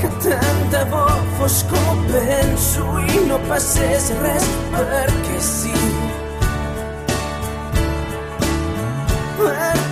Que 0.00 0.10
tant 0.24 0.64
de 0.72 0.84
bo 0.94 1.04
fos 1.38 1.60
com 1.72 2.02
penso 2.14 2.88
i 3.04 3.26
no 3.28 3.42
passés 3.50 4.10
res 4.22 4.50
perquè 4.74 5.38
sí. 5.52 5.76
Per 9.40 9.89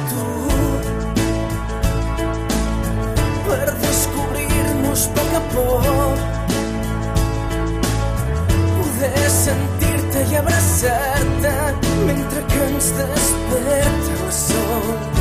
sentir-te 10.29 10.33
i 10.33 10.37
abraçar-te 10.37 11.53
mentre 12.07 12.43
que 12.43 12.65
ens 12.65 12.91
desperta 12.91 14.27
el 14.27 14.33
sol 14.33 15.18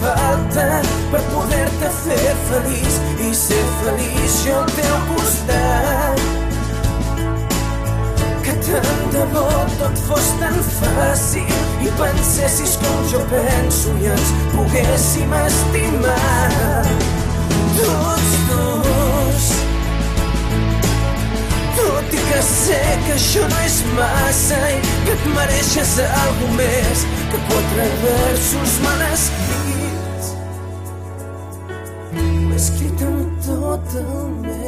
falta 0.00 0.80
per 1.10 1.20
poder-te 1.32 1.90
fer 2.02 2.34
feliç 2.48 2.98
i 3.26 3.34
ser 3.34 3.62
feliç 3.82 4.38
jo 4.44 4.56
al 4.60 4.72
teu 4.78 4.96
costat. 5.10 6.24
Que 8.46 8.54
tant 8.66 9.06
de 9.14 9.24
bo 9.34 9.46
tot 9.80 10.02
fos 10.08 10.28
tan 10.40 10.58
fàcil 10.78 11.86
i 11.86 11.92
pensessis 12.00 12.76
com 12.82 13.06
jo 13.12 13.22
penso 13.32 13.94
i 14.02 14.10
ens 14.14 14.34
poguéssim 14.54 15.36
estimar. 15.42 16.90
Tots 17.78 18.34
dos. 18.50 19.48
Tot 21.76 22.14
i 22.16 22.22
que 22.28 22.44
sé 22.50 22.82
que 23.06 23.16
això 23.16 23.48
no 23.50 23.64
és 23.66 23.80
massa 23.98 24.60
i 24.74 24.78
que 25.06 25.16
et 25.16 25.26
mereixes 25.34 25.98
algo 26.06 26.54
més 26.60 27.08
que 27.32 27.42
quatre 27.50 27.90
versos 28.06 28.78
mal 28.86 29.10
escrits 29.10 29.85
amb 33.76 33.90
tot 33.92 34.65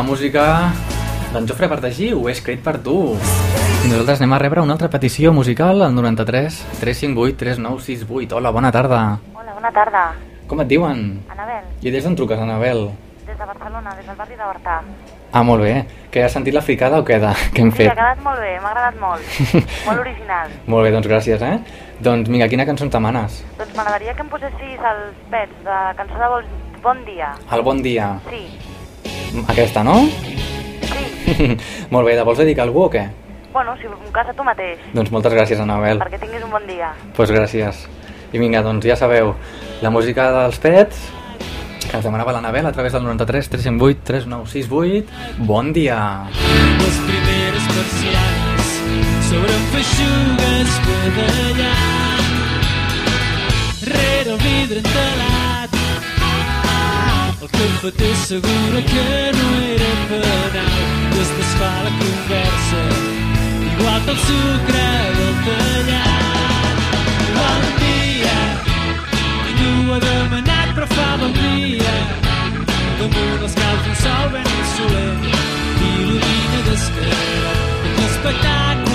la 0.00 0.06
música 0.06 0.72
d'en 1.34 1.44
Jofre 1.46 1.66
Verdagí 1.68 2.06
ho 2.16 2.22
he 2.26 2.32
escrit 2.32 2.62
per 2.64 2.78
tu. 2.80 2.94
I 3.84 3.88
nosaltres 3.90 4.22
anem 4.22 4.32
a 4.32 4.38
rebre 4.40 4.62
una 4.64 4.72
altra 4.72 4.88
petició 4.88 5.28
musical 5.36 5.82
al 5.84 5.92
93 5.92 6.56
358 6.80 7.36
3968. 7.36 8.36
Hola, 8.38 8.50
bona 8.50 8.70
tarda. 8.72 9.00
Hola, 9.36 9.52
bona 9.58 9.68
tarda. 9.76 10.04
Com 10.48 10.62
et 10.64 10.70
diuen? 10.72 11.02
Anabel, 11.28 11.68
I 11.84 11.92
des 11.92 12.04
d'on 12.08 12.16
truques, 12.16 12.40
Anabel? 12.40 12.86
des 13.26 13.36
de 13.36 13.44
Barcelona, 13.44 13.92
des 13.94 14.06
del 14.06 14.16
barri 14.16 14.36
de 14.40 14.42
Bartà. 14.48 14.78
Ah, 15.32 15.42
molt 15.44 15.62
bé. 15.62 15.84
Que 16.10 16.24
has 16.24 16.32
sentit 16.32 16.54
la 16.56 16.62
fricada 16.64 16.98
o 16.98 17.04
què, 17.04 17.20
de, 17.20 17.34
que 17.54 17.60
hem 17.60 17.70
Sí, 17.70 17.82
fet? 17.84 17.92
ha 17.92 17.94
quedat 18.00 18.24
molt 18.24 18.40
bé, 18.40 18.56
m'ha 18.64 18.72
agradat 18.72 18.96
molt. 19.04 19.38
molt 19.86 20.00
original. 20.00 20.48
Molt 20.66 20.88
bé, 20.88 20.94
doncs 20.96 21.06
gràcies, 21.12 21.44
eh? 21.44 21.60
Doncs 22.00 22.32
vinga, 22.32 22.48
quina 22.48 22.64
cançó 22.64 22.88
em 22.88 22.90
demanes? 22.96 23.42
Doncs 23.60 23.76
m'agradaria 23.76 24.16
que 24.16 24.24
em 24.24 24.32
posessis 24.32 24.80
els 24.94 25.20
pets 25.30 25.60
de 25.68 25.78
cançó 26.00 26.24
de 26.24 26.32
bon, 26.38 26.50
bon 26.88 27.04
dia. 27.04 27.34
El 27.52 27.62
bon 27.68 27.84
dia. 27.84 28.14
Sí, 28.32 28.46
Aquesta, 29.48 29.84
no? 29.86 29.96
sí. 30.06 31.56
molt 31.94 32.06
bé, 32.08 32.16
la 32.16 32.24
vols 32.26 32.38
dedicar 32.42 32.64
a 32.64 32.68
algú 32.68 32.86
o 32.86 32.90
què? 32.90 33.06
Bueno, 33.52 33.74
si 33.78 33.86
en 33.86 34.12
cas 34.14 34.28
a 34.30 34.34
tu 34.34 34.44
mateix, 34.46 34.78
Doncs 34.94 35.10
moltes 35.10 35.32
gràcies, 35.34 35.60
Anabel. 35.62 35.98
perquè 36.02 36.20
tinguis 36.22 36.42
un 36.46 36.50
bon 36.54 36.66
dia. 36.66 36.92
Doncs 37.02 37.16
pues 37.16 37.30
gràcies. 37.34 37.86
I 38.32 38.38
vinga, 38.38 38.62
doncs 38.62 38.86
ja 38.86 38.96
sabeu, 38.96 39.34
la 39.82 39.90
música 39.90 40.28
dels 40.34 40.58
pets 40.62 41.00
que 41.90 41.96
ens 41.98 42.04
demanava 42.06 42.32
l'Anabel 42.36 42.66
a 42.66 42.72
través 42.72 42.92
del 42.94 43.02
93 43.02 43.48
308 43.50 44.04
3968. 44.06 45.08
Bon 45.48 45.72
dia! 45.74 45.98
Les 46.78 47.00
primeres 47.08 47.66
persianes 47.74 48.70
s'obren 49.26 49.66
feixugues 49.74 50.78
badallant 50.86 52.38
rere 53.90 54.30
el 54.36 54.40
vidre 54.46 54.78
entelat 54.84 55.29
el 57.42 57.48
cafeter 57.48 58.12
assegura 58.12 58.80
que 58.90 59.32
no 59.36 59.48
era 59.74 59.92
penal. 60.08 60.74
I 61.14 61.20
es 61.22 61.30
desfà 61.38 61.72
la 61.86 61.92
conversa 62.00 62.82
igual 63.70 64.00
que 64.04 64.12
el 64.14 64.20
sucre 64.26 64.86
del 65.16 65.34
tallat 65.46 66.76
bon 67.36 67.62
dia 67.80 68.38
ningú 69.58 69.94
ha 69.94 70.00
demanat 70.04 70.68
però 70.76 70.86
fa 70.96 71.08
bon 71.20 71.32
dia. 71.32 71.96
Damunt 73.00 73.42
els 73.46 73.54
caus 73.62 73.84
un 73.90 73.96
sol 74.04 74.26
ben 74.36 74.48
insolent 74.60 75.22
il·lumina 75.88 76.60
descarat 76.68 77.90
l'espectacle 77.96 78.89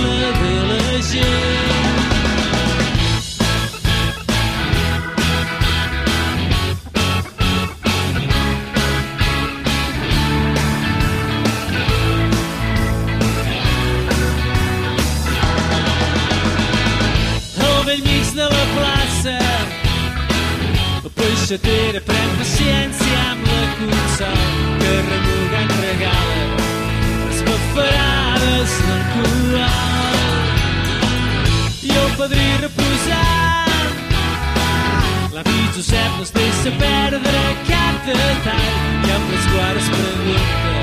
de 18.35 18.43
la 18.43 18.65
plaça. 18.75 19.37
La 21.03 21.09
peixatera 21.15 22.01
pren 22.03 22.29
paciència 22.39 23.19
amb 23.31 23.43
la 23.47 23.61
consol 23.79 24.41
que 24.81 24.93
remugant 25.07 25.71
regala 25.79 26.41
les 27.29 27.39
bafarades 27.47 28.71
del 28.87 29.03
coral 29.13 30.25
i 31.87 31.93
el 32.03 32.09
padrí 32.19 32.47
reposant 32.65 33.93
l'avi 35.37 35.59
Josep 35.77 36.11
no 36.17 36.23
es 36.27 36.31
deixa 36.39 36.71
perdre 36.81 37.43
cap 37.69 37.95
detall 38.09 38.79
i 39.07 39.13
amb 39.19 39.27
les 39.35 39.45
quals 39.53 39.87
pregunta 39.99 40.73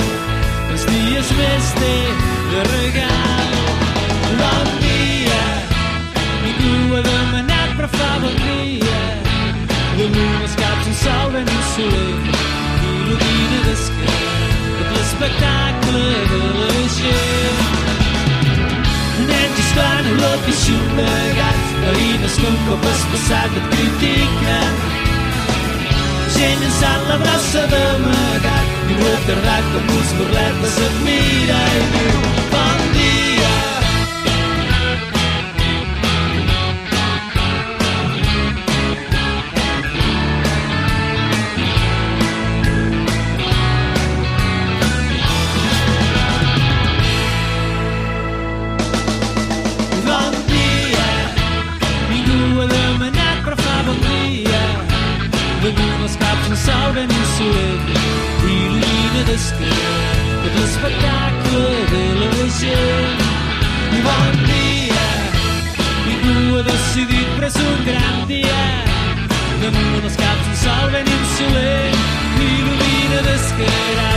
els 0.72 0.84
dies 0.94 1.28
més 1.42 1.74
té 1.82 1.96
de 2.54 2.62
regal 2.76 3.50
bon 4.40 4.81
ningú 6.92 6.96
ha 6.96 7.02
demanat 7.02 7.70
però 7.76 7.88
fa 7.88 8.18
bon 8.20 8.34
dia. 8.36 9.00
Damunt 9.96 10.42
els 10.44 10.54
caps 10.60 10.86
un 10.90 10.96
sol 11.02 11.30
ben 11.32 11.48
soler 11.72 12.16
il·lumina 12.92 13.60
d'esquerra 13.66 14.48
tot 14.76 14.90
l'espectacle 14.96 16.02
de 16.30 16.40
la 16.58 16.70
gent. 16.96 17.62
Nens 19.28 19.62
jugant 19.68 20.10
a 20.10 20.16
la 20.22 20.32
piscina 20.46 21.08
gats, 21.38 21.70
veïnes 21.84 22.36
que 22.40 22.50
un 22.50 22.58
cop 22.66 22.84
has 22.90 23.06
passat 23.14 23.56
et 23.60 23.70
critiquen. 23.76 24.76
Gent 26.36 26.60
llançant 26.60 27.08
la 27.08 27.18
brossa 27.24 27.64
d'amagat 27.72 28.68
i 28.90 28.98
un 28.98 29.02
retardat 29.08 29.72
com 29.72 29.96
uns 29.96 30.14
burletes 30.20 30.78
et 30.88 31.02
mira 31.08 31.64
i 31.80 31.90
diu 31.96 32.31
la 60.82 62.48
gent. 62.60 63.20
Bon 64.06 64.32
dia, 64.48 65.04
ningú 66.06 66.58
ha 66.58 66.62
decidit 66.66 67.28
però 67.36 67.46
és 67.46 67.58
un 67.62 67.84
gran 67.86 68.16
dia. 68.26 68.62
Damunt 69.62 70.08
els 70.08 70.16
caps 70.18 70.48
un 70.50 70.56
sol 70.64 70.90
ben 70.94 71.06
insolent 71.18 72.00
il·lumina 72.48 73.22
d'esquerra 73.28 74.11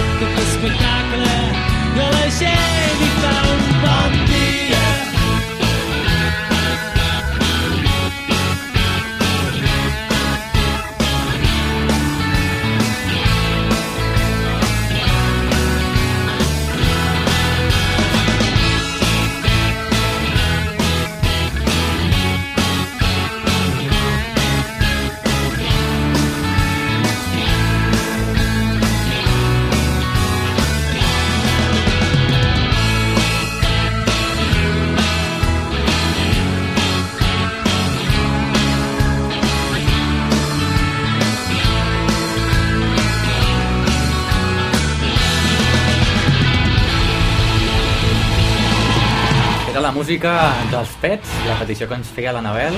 la 49.85 49.91
música 49.91 50.31
dels 50.71 50.89
Pets, 50.97 51.29
la 51.45 51.59
petició 51.59 51.85
que 51.85 51.93
ens 51.93 52.07
feia 52.09 52.31
l'Anabel, 52.33 52.73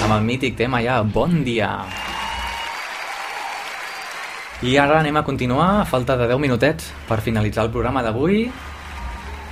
amb 0.00 0.14
el 0.14 0.22
mític 0.24 0.54
tema 0.56 0.78
ja 0.80 1.02
Bon 1.04 1.42
dia. 1.44 1.66
I 4.64 4.78
ara 4.80 5.02
anem 5.02 5.18
a 5.20 5.22
continuar, 5.26 5.82
a 5.82 5.84
falta 5.84 6.16
de 6.16 6.24
10 6.30 6.40
minutets 6.40 6.86
per 7.04 7.18
finalitzar 7.26 7.66
el 7.66 7.74
programa 7.74 8.00
d'avui, 8.06 8.46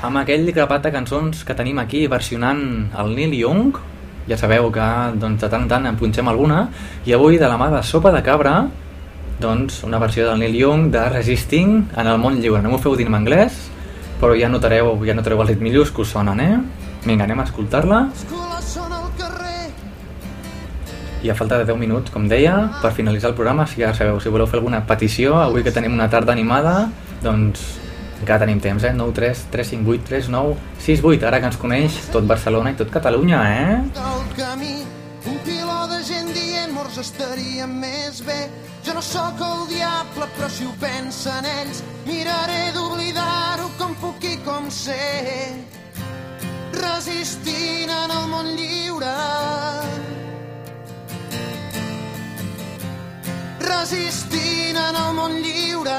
amb 0.09 0.23
aquell 0.23 0.49
grapat 0.57 0.87
de 0.87 0.95
cançons 0.95 1.45
que 1.45 1.59
tenim 1.59 1.83
aquí 1.83 2.07
versionant 2.09 2.65
el 2.97 3.13
Neil 3.19 3.37
Young. 3.43 3.77
Ja 4.31 4.41
sabeu 4.41 4.71
que 4.73 4.89
doncs, 5.21 5.43
de 5.45 5.53
tant 5.53 5.67
en 5.67 5.69
tant 5.69 5.93
en 5.93 6.01
punxem 6.01 6.33
alguna, 6.33 6.71
i 7.05 7.13
avui 7.13 7.37
de 7.37 7.45
la 7.45 7.61
mà 7.61 7.69
de 7.77 7.85
Sopa 7.85 8.15
de 8.17 8.25
Cabra, 8.25 8.71
doncs, 9.37 9.83
una 9.85 10.01
versió 10.01 10.31
del 10.31 10.41
Neil 10.41 10.57
Young 10.63 10.89
de 10.97 11.05
Resisting 11.13 11.77
en 11.93 12.07
el 12.07 12.17
món 12.17 12.41
lliure. 12.41 12.65
No 12.65 12.73
m'ho 12.73 12.81
feu 12.81 12.97
dir 12.97 13.11
en 13.13 13.21
anglès, 13.21 13.67
però 14.17 14.33
ja 14.33 14.49
notareu, 14.49 14.95
ja 15.05 15.13
notareu 15.13 15.45
els 15.45 15.53
ritmillos 15.53 15.93
que 15.93 16.01
us 16.01 16.17
sonen, 16.17 16.41
eh? 16.41 16.85
Vinga, 17.07 17.23
anem 17.25 17.39
a 17.39 17.45
escoltar-la. 17.47 18.01
I 21.23 21.31
a 21.31 21.35
falta 21.35 21.59
de 21.59 21.65
10 21.65 21.79
minuts, 21.79 22.11
com 22.11 22.27
deia, 22.29 22.55
per 22.83 22.91
finalitzar 22.95 23.31
el 23.31 23.37
programa, 23.39 23.67
si 23.67 23.81
ja 23.81 23.93
sabeu, 23.95 24.19
si 24.21 24.31
voleu 24.31 24.47
fer 24.51 24.59
alguna 24.59 24.83
petició, 24.87 25.37
avui 25.39 25.63
que 25.63 25.73
tenim 25.75 25.95
una 25.95 26.11
tarda 26.11 26.35
animada, 26.35 26.91
doncs 27.23 27.63
encara 28.21 28.43
tenim 28.45 28.61
temps, 28.63 28.85
eh? 28.85 28.93
9 28.97 29.15
3 29.15 29.47
3 29.55 29.71
5 29.77 29.95
8 29.95 30.09
3 30.11 30.29
9 30.35 30.57
6 30.87 31.05
8, 31.05 31.27
ara 31.31 31.41
que 31.41 31.51
ens 31.51 31.59
coneix 31.63 31.99
tot 32.15 32.27
Barcelona 32.27 32.73
i 32.75 32.79
tot 32.79 32.91
Catalunya, 32.91 33.43
eh? 33.55 33.77
del 33.99 34.27
camí 34.39 34.77
un 35.27 35.39
piló 35.45 35.79
de 35.93 36.03
gent 36.07 36.33
dient 36.35 36.73
morts 36.75 36.99
estaria 37.03 37.67
més 37.69 38.23
bé 38.27 38.39
jo 38.87 38.95
no 38.97 39.05
sóc 39.05 39.43
el 39.43 39.67
diable 39.75 40.31
però 40.39 40.49
si 40.49 40.65
ho 40.65 40.75
pensen 40.81 41.49
ells 41.59 41.83
miraré 42.09 42.71
d'oblidar-ho 42.77 43.73
com 43.81 43.97
puc 44.01 44.25
i 44.25 44.39
com 44.47 44.71
sé 44.71 45.76
resistint 46.77 47.91
en 47.91 48.11
el 48.11 48.27
món 48.29 48.49
lliure. 48.57 49.13
Resistint 53.61 54.79
en 54.83 54.99
el 55.03 55.13
món 55.19 55.37
lliure. 55.43 55.99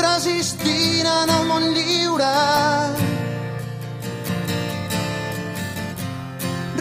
Resistint 0.00 1.12
en 1.14 1.34
el 1.36 1.46
món 1.52 1.68
lliure. 1.74 2.32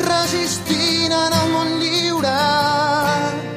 Resistint 0.10 1.14
en 1.24 1.40
el 1.42 1.54
món 1.56 1.80
lliure. 1.84 3.49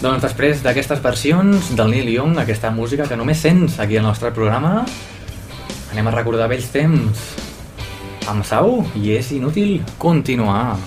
Doncs 0.00 0.22
després 0.24 0.62
d'aquestes 0.64 1.02
versions 1.04 1.66
del 1.76 1.90
Neil 1.92 2.06
Young, 2.08 2.38
aquesta 2.40 2.70
música 2.72 3.04
que 3.04 3.18
només 3.20 3.42
sents 3.44 3.74
aquí 3.84 3.98
al 4.00 4.06
nostre 4.06 4.30
programa, 4.32 4.86
anem 5.92 6.08
a 6.08 6.14
recordar 6.14 6.46
vells 6.48 6.70
temps 6.72 7.26
amb 8.32 8.46
Sau 8.48 8.78
i 8.96 9.12
és 9.18 9.28
inútil 9.36 9.82
continuar. 10.00 10.78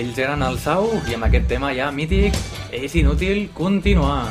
Ells 0.00 0.16
eren 0.16 0.40
el 0.40 0.54
Sau 0.56 0.86
i 1.10 1.12
amb 1.12 1.26
aquest 1.26 1.44
tema 1.50 1.74
ja 1.76 1.90
mític 1.92 2.36
és 2.72 2.94
inútil 2.96 3.42
continuar. 3.52 4.30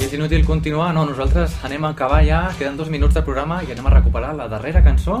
I 0.00 0.02
és 0.08 0.14
inútil 0.16 0.42
continuar, 0.48 0.88
no, 0.96 1.04
nosaltres 1.06 1.54
anem 1.62 1.84
a 1.86 1.92
acabar 1.94 2.18
ja, 2.26 2.40
queden 2.58 2.74
dos 2.80 2.90
minuts 2.90 3.14
de 3.14 3.22
programa 3.22 3.60
i 3.62 3.70
anem 3.70 3.86
a 3.86 3.92
recuperar 3.94 4.32
la 4.34 4.48
darrera 4.50 4.82
cançó 4.82 5.20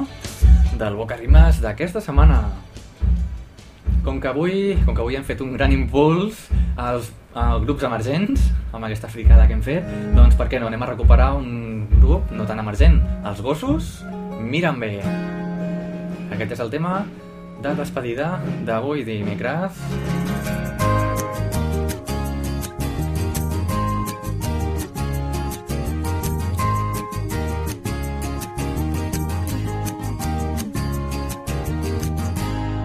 del 0.74 0.98
Boca 0.98 1.14
Rimes 1.20 1.60
d'aquesta 1.62 2.02
setmana. 2.02 2.40
Com 4.02 4.18
que 4.18 4.32
avui, 4.32 4.74
com 4.82 4.90
que 4.90 5.04
avui 5.04 5.14
hem 5.14 5.26
fet 5.28 5.44
un 5.44 5.54
gran 5.54 5.70
impuls 5.70 6.48
als, 6.74 7.12
als 7.30 7.62
grups 7.62 7.86
emergents, 7.86 8.48
amb 8.74 8.88
aquesta 8.88 9.12
fricada 9.12 9.46
que 9.46 9.54
hem 9.54 9.62
fet, 9.62 9.86
doncs 10.18 10.34
per 10.34 10.48
què 10.50 10.58
no, 10.58 10.66
anem 10.66 10.82
a 10.82 10.90
recuperar 10.96 11.30
un 11.38 11.86
grup 12.00 12.34
no 12.34 12.48
tan 12.50 12.58
emergent, 12.58 12.98
els 13.22 13.44
gossos 13.44 14.00
miren 14.42 14.82
bé. 14.82 14.96
Aquest 16.34 16.58
és 16.58 16.64
el 16.64 16.74
tema 16.74 17.04
de 17.64 17.72
despedida 17.78 18.26
d'avui 18.66 19.04
dimecres. 19.04 19.78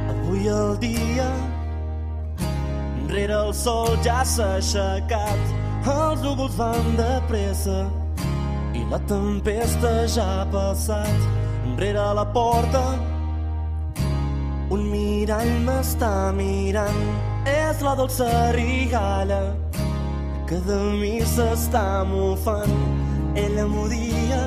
Avui 0.07 0.47
el 0.47 0.77
dia 0.79 1.27
rere 3.09 3.35
el 3.35 3.53
sol 3.53 3.97
ja 4.05 4.23
s'ha 4.23 4.53
aixecat 4.61 5.89
els 5.89 6.23
núvols 6.23 6.55
van 6.55 6.95
de 6.95 7.11
pressa 7.27 7.83
i 8.71 8.87
la 8.87 9.03
tempesta 9.11 9.95
ja 10.07 10.31
ha 10.39 10.49
passat. 10.55 11.31
Rere 11.79 12.11
la 12.15 12.27
porta 12.31 13.18
mirall 15.29 15.49
m'està 15.61 16.31
mirant, 16.33 17.01
és 17.45 17.81
la 17.85 17.91
dolça 17.93 18.49
rigalla 18.55 19.53
que 20.49 20.57
de 20.65 20.77
mi 20.97 21.19
s'està 21.21 22.03
mofant. 22.03 22.73
Ella 23.37 23.67
m'ho 23.69 23.85
dia, 23.91 24.39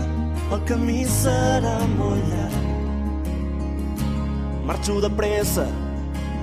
el 0.51 0.65
camí 0.67 1.05
serà 1.07 1.77
molt 1.95 2.25
llarg. 2.33 2.65
Marxo 4.67 4.99
de 5.05 5.11
pressa 5.21 5.69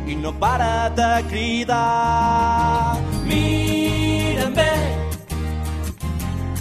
i 0.07 0.15
no 0.15 0.31
para 0.31 0.87
de 0.95 1.09
cridar. 1.27 2.95
Mira'm 3.27 4.55
bé, 4.55 4.71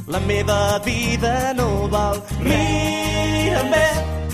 la 0.09 0.19
meva 0.27 0.81
vida 0.83 1.55
no 1.55 1.87
val. 1.87 2.19
Mira'm 2.43 3.71
bé, 3.71 3.87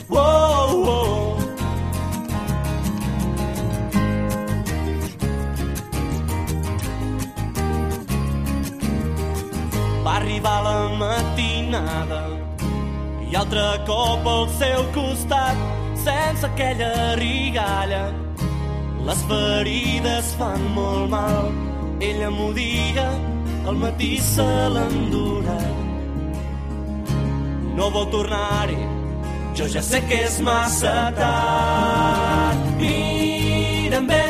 oh, 0.08 0.88
oh. 0.96 1.23
Arribar 10.14 10.62
la 10.62 10.78
matinada 10.94 12.20
i 13.26 13.34
altre 13.34 13.62
cop 13.86 14.26
al 14.30 14.44
seu 14.60 14.84
costat, 14.94 15.62
sense 16.04 16.46
aquella 16.46 17.16
rigalla. 17.18 18.04
Les 19.08 19.24
ferides 19.30 20.28
fan 20.38 20.62
molt 20.76 21.10
mal, 21.10 21.50
ella 21.98 22.30
m'ho 22.30 22.52
dia, 22.54 23.08
al 23.66 23.80
matí 23.80 24.12
se 24.22 24.46
l'endurà. 24.76 25.58
No 27.74 27.90
vol 27.96 28.06
tornar-hi, 28.14 28.78
jo 29.58 29.66
ja 29.66 29.82
sé 29.82 30.04
que 30.06 30.20
és 30.28 30.38
massa 30.46 31.10
tard. 31.18 32.70
Mira'm 32.78 34.06
bé, 34.12 34.26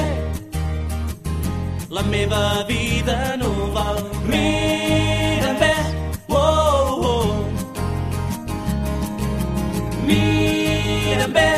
la 1.92 2.06
meva 2.08 2.46
vida 2.72 3.18
no 3.36 3.52
val. 3.76 4.00
Mira'm 4.32 5.23
Mira'm 11.04 11.32
bé, 11.32 11.50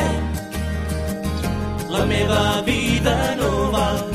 la 1.89 2.05
meva 2.05 2.61
vida 2.65 3.15
no 3.39 3.71
val. 3.71 4.06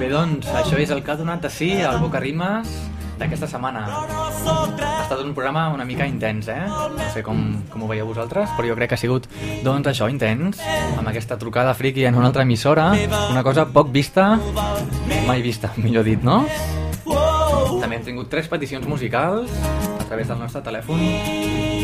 Bé, 0.00 0.08
doncs, 0.08 0.46
això 0.56 0.78
és 0.80 0.90
el 0.94 1.02
que 1.04 1.12
ha 1.12 1.16
donat 1.18 1.42
de 1.44 1.50
sí 1.52 1.74
al 1.84 1.98
Boca 2.00 2.20
Rimes 2.22 2.68
d'aquesta 3.20 3.46
setmana. 3.50 3.82
Ha 3.84 5.02
estat 5.02 5.20
un 5.20 5.34
programa 5.36 5.66
una 5.74 5.84
mica 5.84 6.06
intens, 6.08 6.48
eh? 6.48 6.62
No 6.64 7.08
sé 7.12 7.20
com, 7.22 7.40
com 7.68 7.82
ho 7.84 7.88
veieu 7.90 8.06
vosaltres, 8.08 8.48
però 8.56 8.70
jo 8.70 8.76
crec 8.78 8.88
que 8.94 8.96
ha 8.96 9.00
sigut, 9.02 9.26
doncs, 9.64 9.90
això, 9.92 10.08
intens, 10.08 10.62
amb 10.96 11.10
aquesta 11.12 11.36
trucada 11.38 11.74
friki 11.76 12.06
en 12.08 12.16
una 12.16 12.30
altra 12.30 12.46
emissora, 12.48 12.90
una 13.30 13.42
cosa 13.44 13.66
poc 13.68 13.92
vista, 13.92 14.38
mai 15.28 15.42
vista, 15.44 15.72
millor 15.84 16.04
dit, 16.08 16.22
no? 16.24 16.46
També 17.80 17.96
hem 17.98 18.04
tingut 18.06 18.30
tres 18.32 18.48
peticions 18.48 18.86
musicals 18.88 19.52
a 20.00 20.04
través 20.08 20.28
del 20.32 20.38
nostre 20.40 20.62
telèfon. 20.64 21.00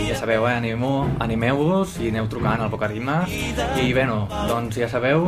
Ja 0.09 0.17
sabeu, 0.17 0.47
eh? 0.49 0.55
Animeu- 0.57 1.05
Animeu-vos 1.21 1.99
i 2.01 2.09
aneu 2.15 2.29
trucant 2.33 2.63
al 2.65 2.71
Boca 2.73 2.89
Rimes. 2.89 3.29
I, 3.83 3.93
bueno, 3.93 4.25
doncs 4.49 4.79
ja 4.81 4.89
sabeu 4.89 5.27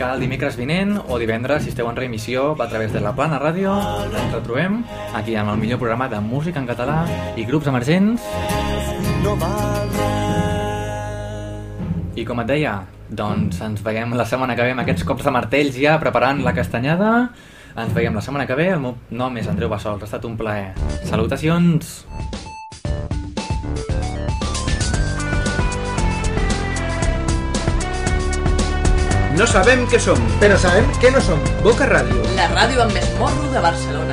que 0.00 0.06
el 0.08 0.20
dimecres 0.22 0.56
vinent 0.56 0.94
o 1.08 1.18
divendres, 1.20 1.64
si 1.64 1.70
esteu 1.74 1.88
en 1.90 1.96
reemissió 1.96 2.54
a 2.56 2.68
través 2.70 2.92
de 2.92 3.02
la 3.04 3.12
Plana 3.12 3.36
Ràdio, 3.42 3.74
ens 4.08 4.32
retrobem 4.32 4.80
aquí 5.14 5.34
amb 5.36 5.52
el 5.52 5.58
millor 5.60 5.80
programa 5.82 6.08
de 6.08 6.20
música 6.24 6.56
en 6.62 6.68
català 6.70 7.02
i 7.36 7.44
grups 7.44 7.68
emergents. 7.68 8.24
I 12.16 12.24
com 12.24 12.40
et 12.40 12.48
deia, 12.48 12.74
doncs 13.08 13.60
ens 13.64 13.84
veiem 13.84 14.16
la 14.16 14.24
setmana 14.24 14.56
que 14.56 14.64
ve 14.64 14.72
amb 14.72 14.84
aquests 14.86 15.04
cops 15.04 15.26
de 15.28 15.34
martells 15.36 15.76
ja 15.76 15.98
preparant 16.00 16.40
la 16.46 16.54
castanyada. 16.56 17.10
Ens 17.76 17.92
veiem 17.94 18.16
la 18.16 18.24
setmana 18.24 18.48
que 18.48 18.56
ve. 18.58 18.70
El 18.74 18.80
meu 18.82 18.96
nom 19.10 19.36
és 19.36 19.52
Andreu 19.52 19.68
Bassols. 19.68 20.02
Ha 20.02 20.10
estat 20.10 20.24
un 20.26 20.40
plaer. 20.40 20.72
Salutacions! 21.04 22.00
No 29.38 29.46
sabem 29.46 29.84
què 29.90 29.98
som. 30.02 30.18
Però 30.40 30.56
sabem 30.58 30.88
què 31.02 31.12
no 31.14 31.20
som. 31.22 31.38
Boca 31.62 31.86
Ràdio. 31.86 32.18
La 32.34 32.48
ràdio 32.50 32.82
amb 32.82 32.96
més 32.96 33.06
de 33.54 33.62
Barcelona. 33.62 34.09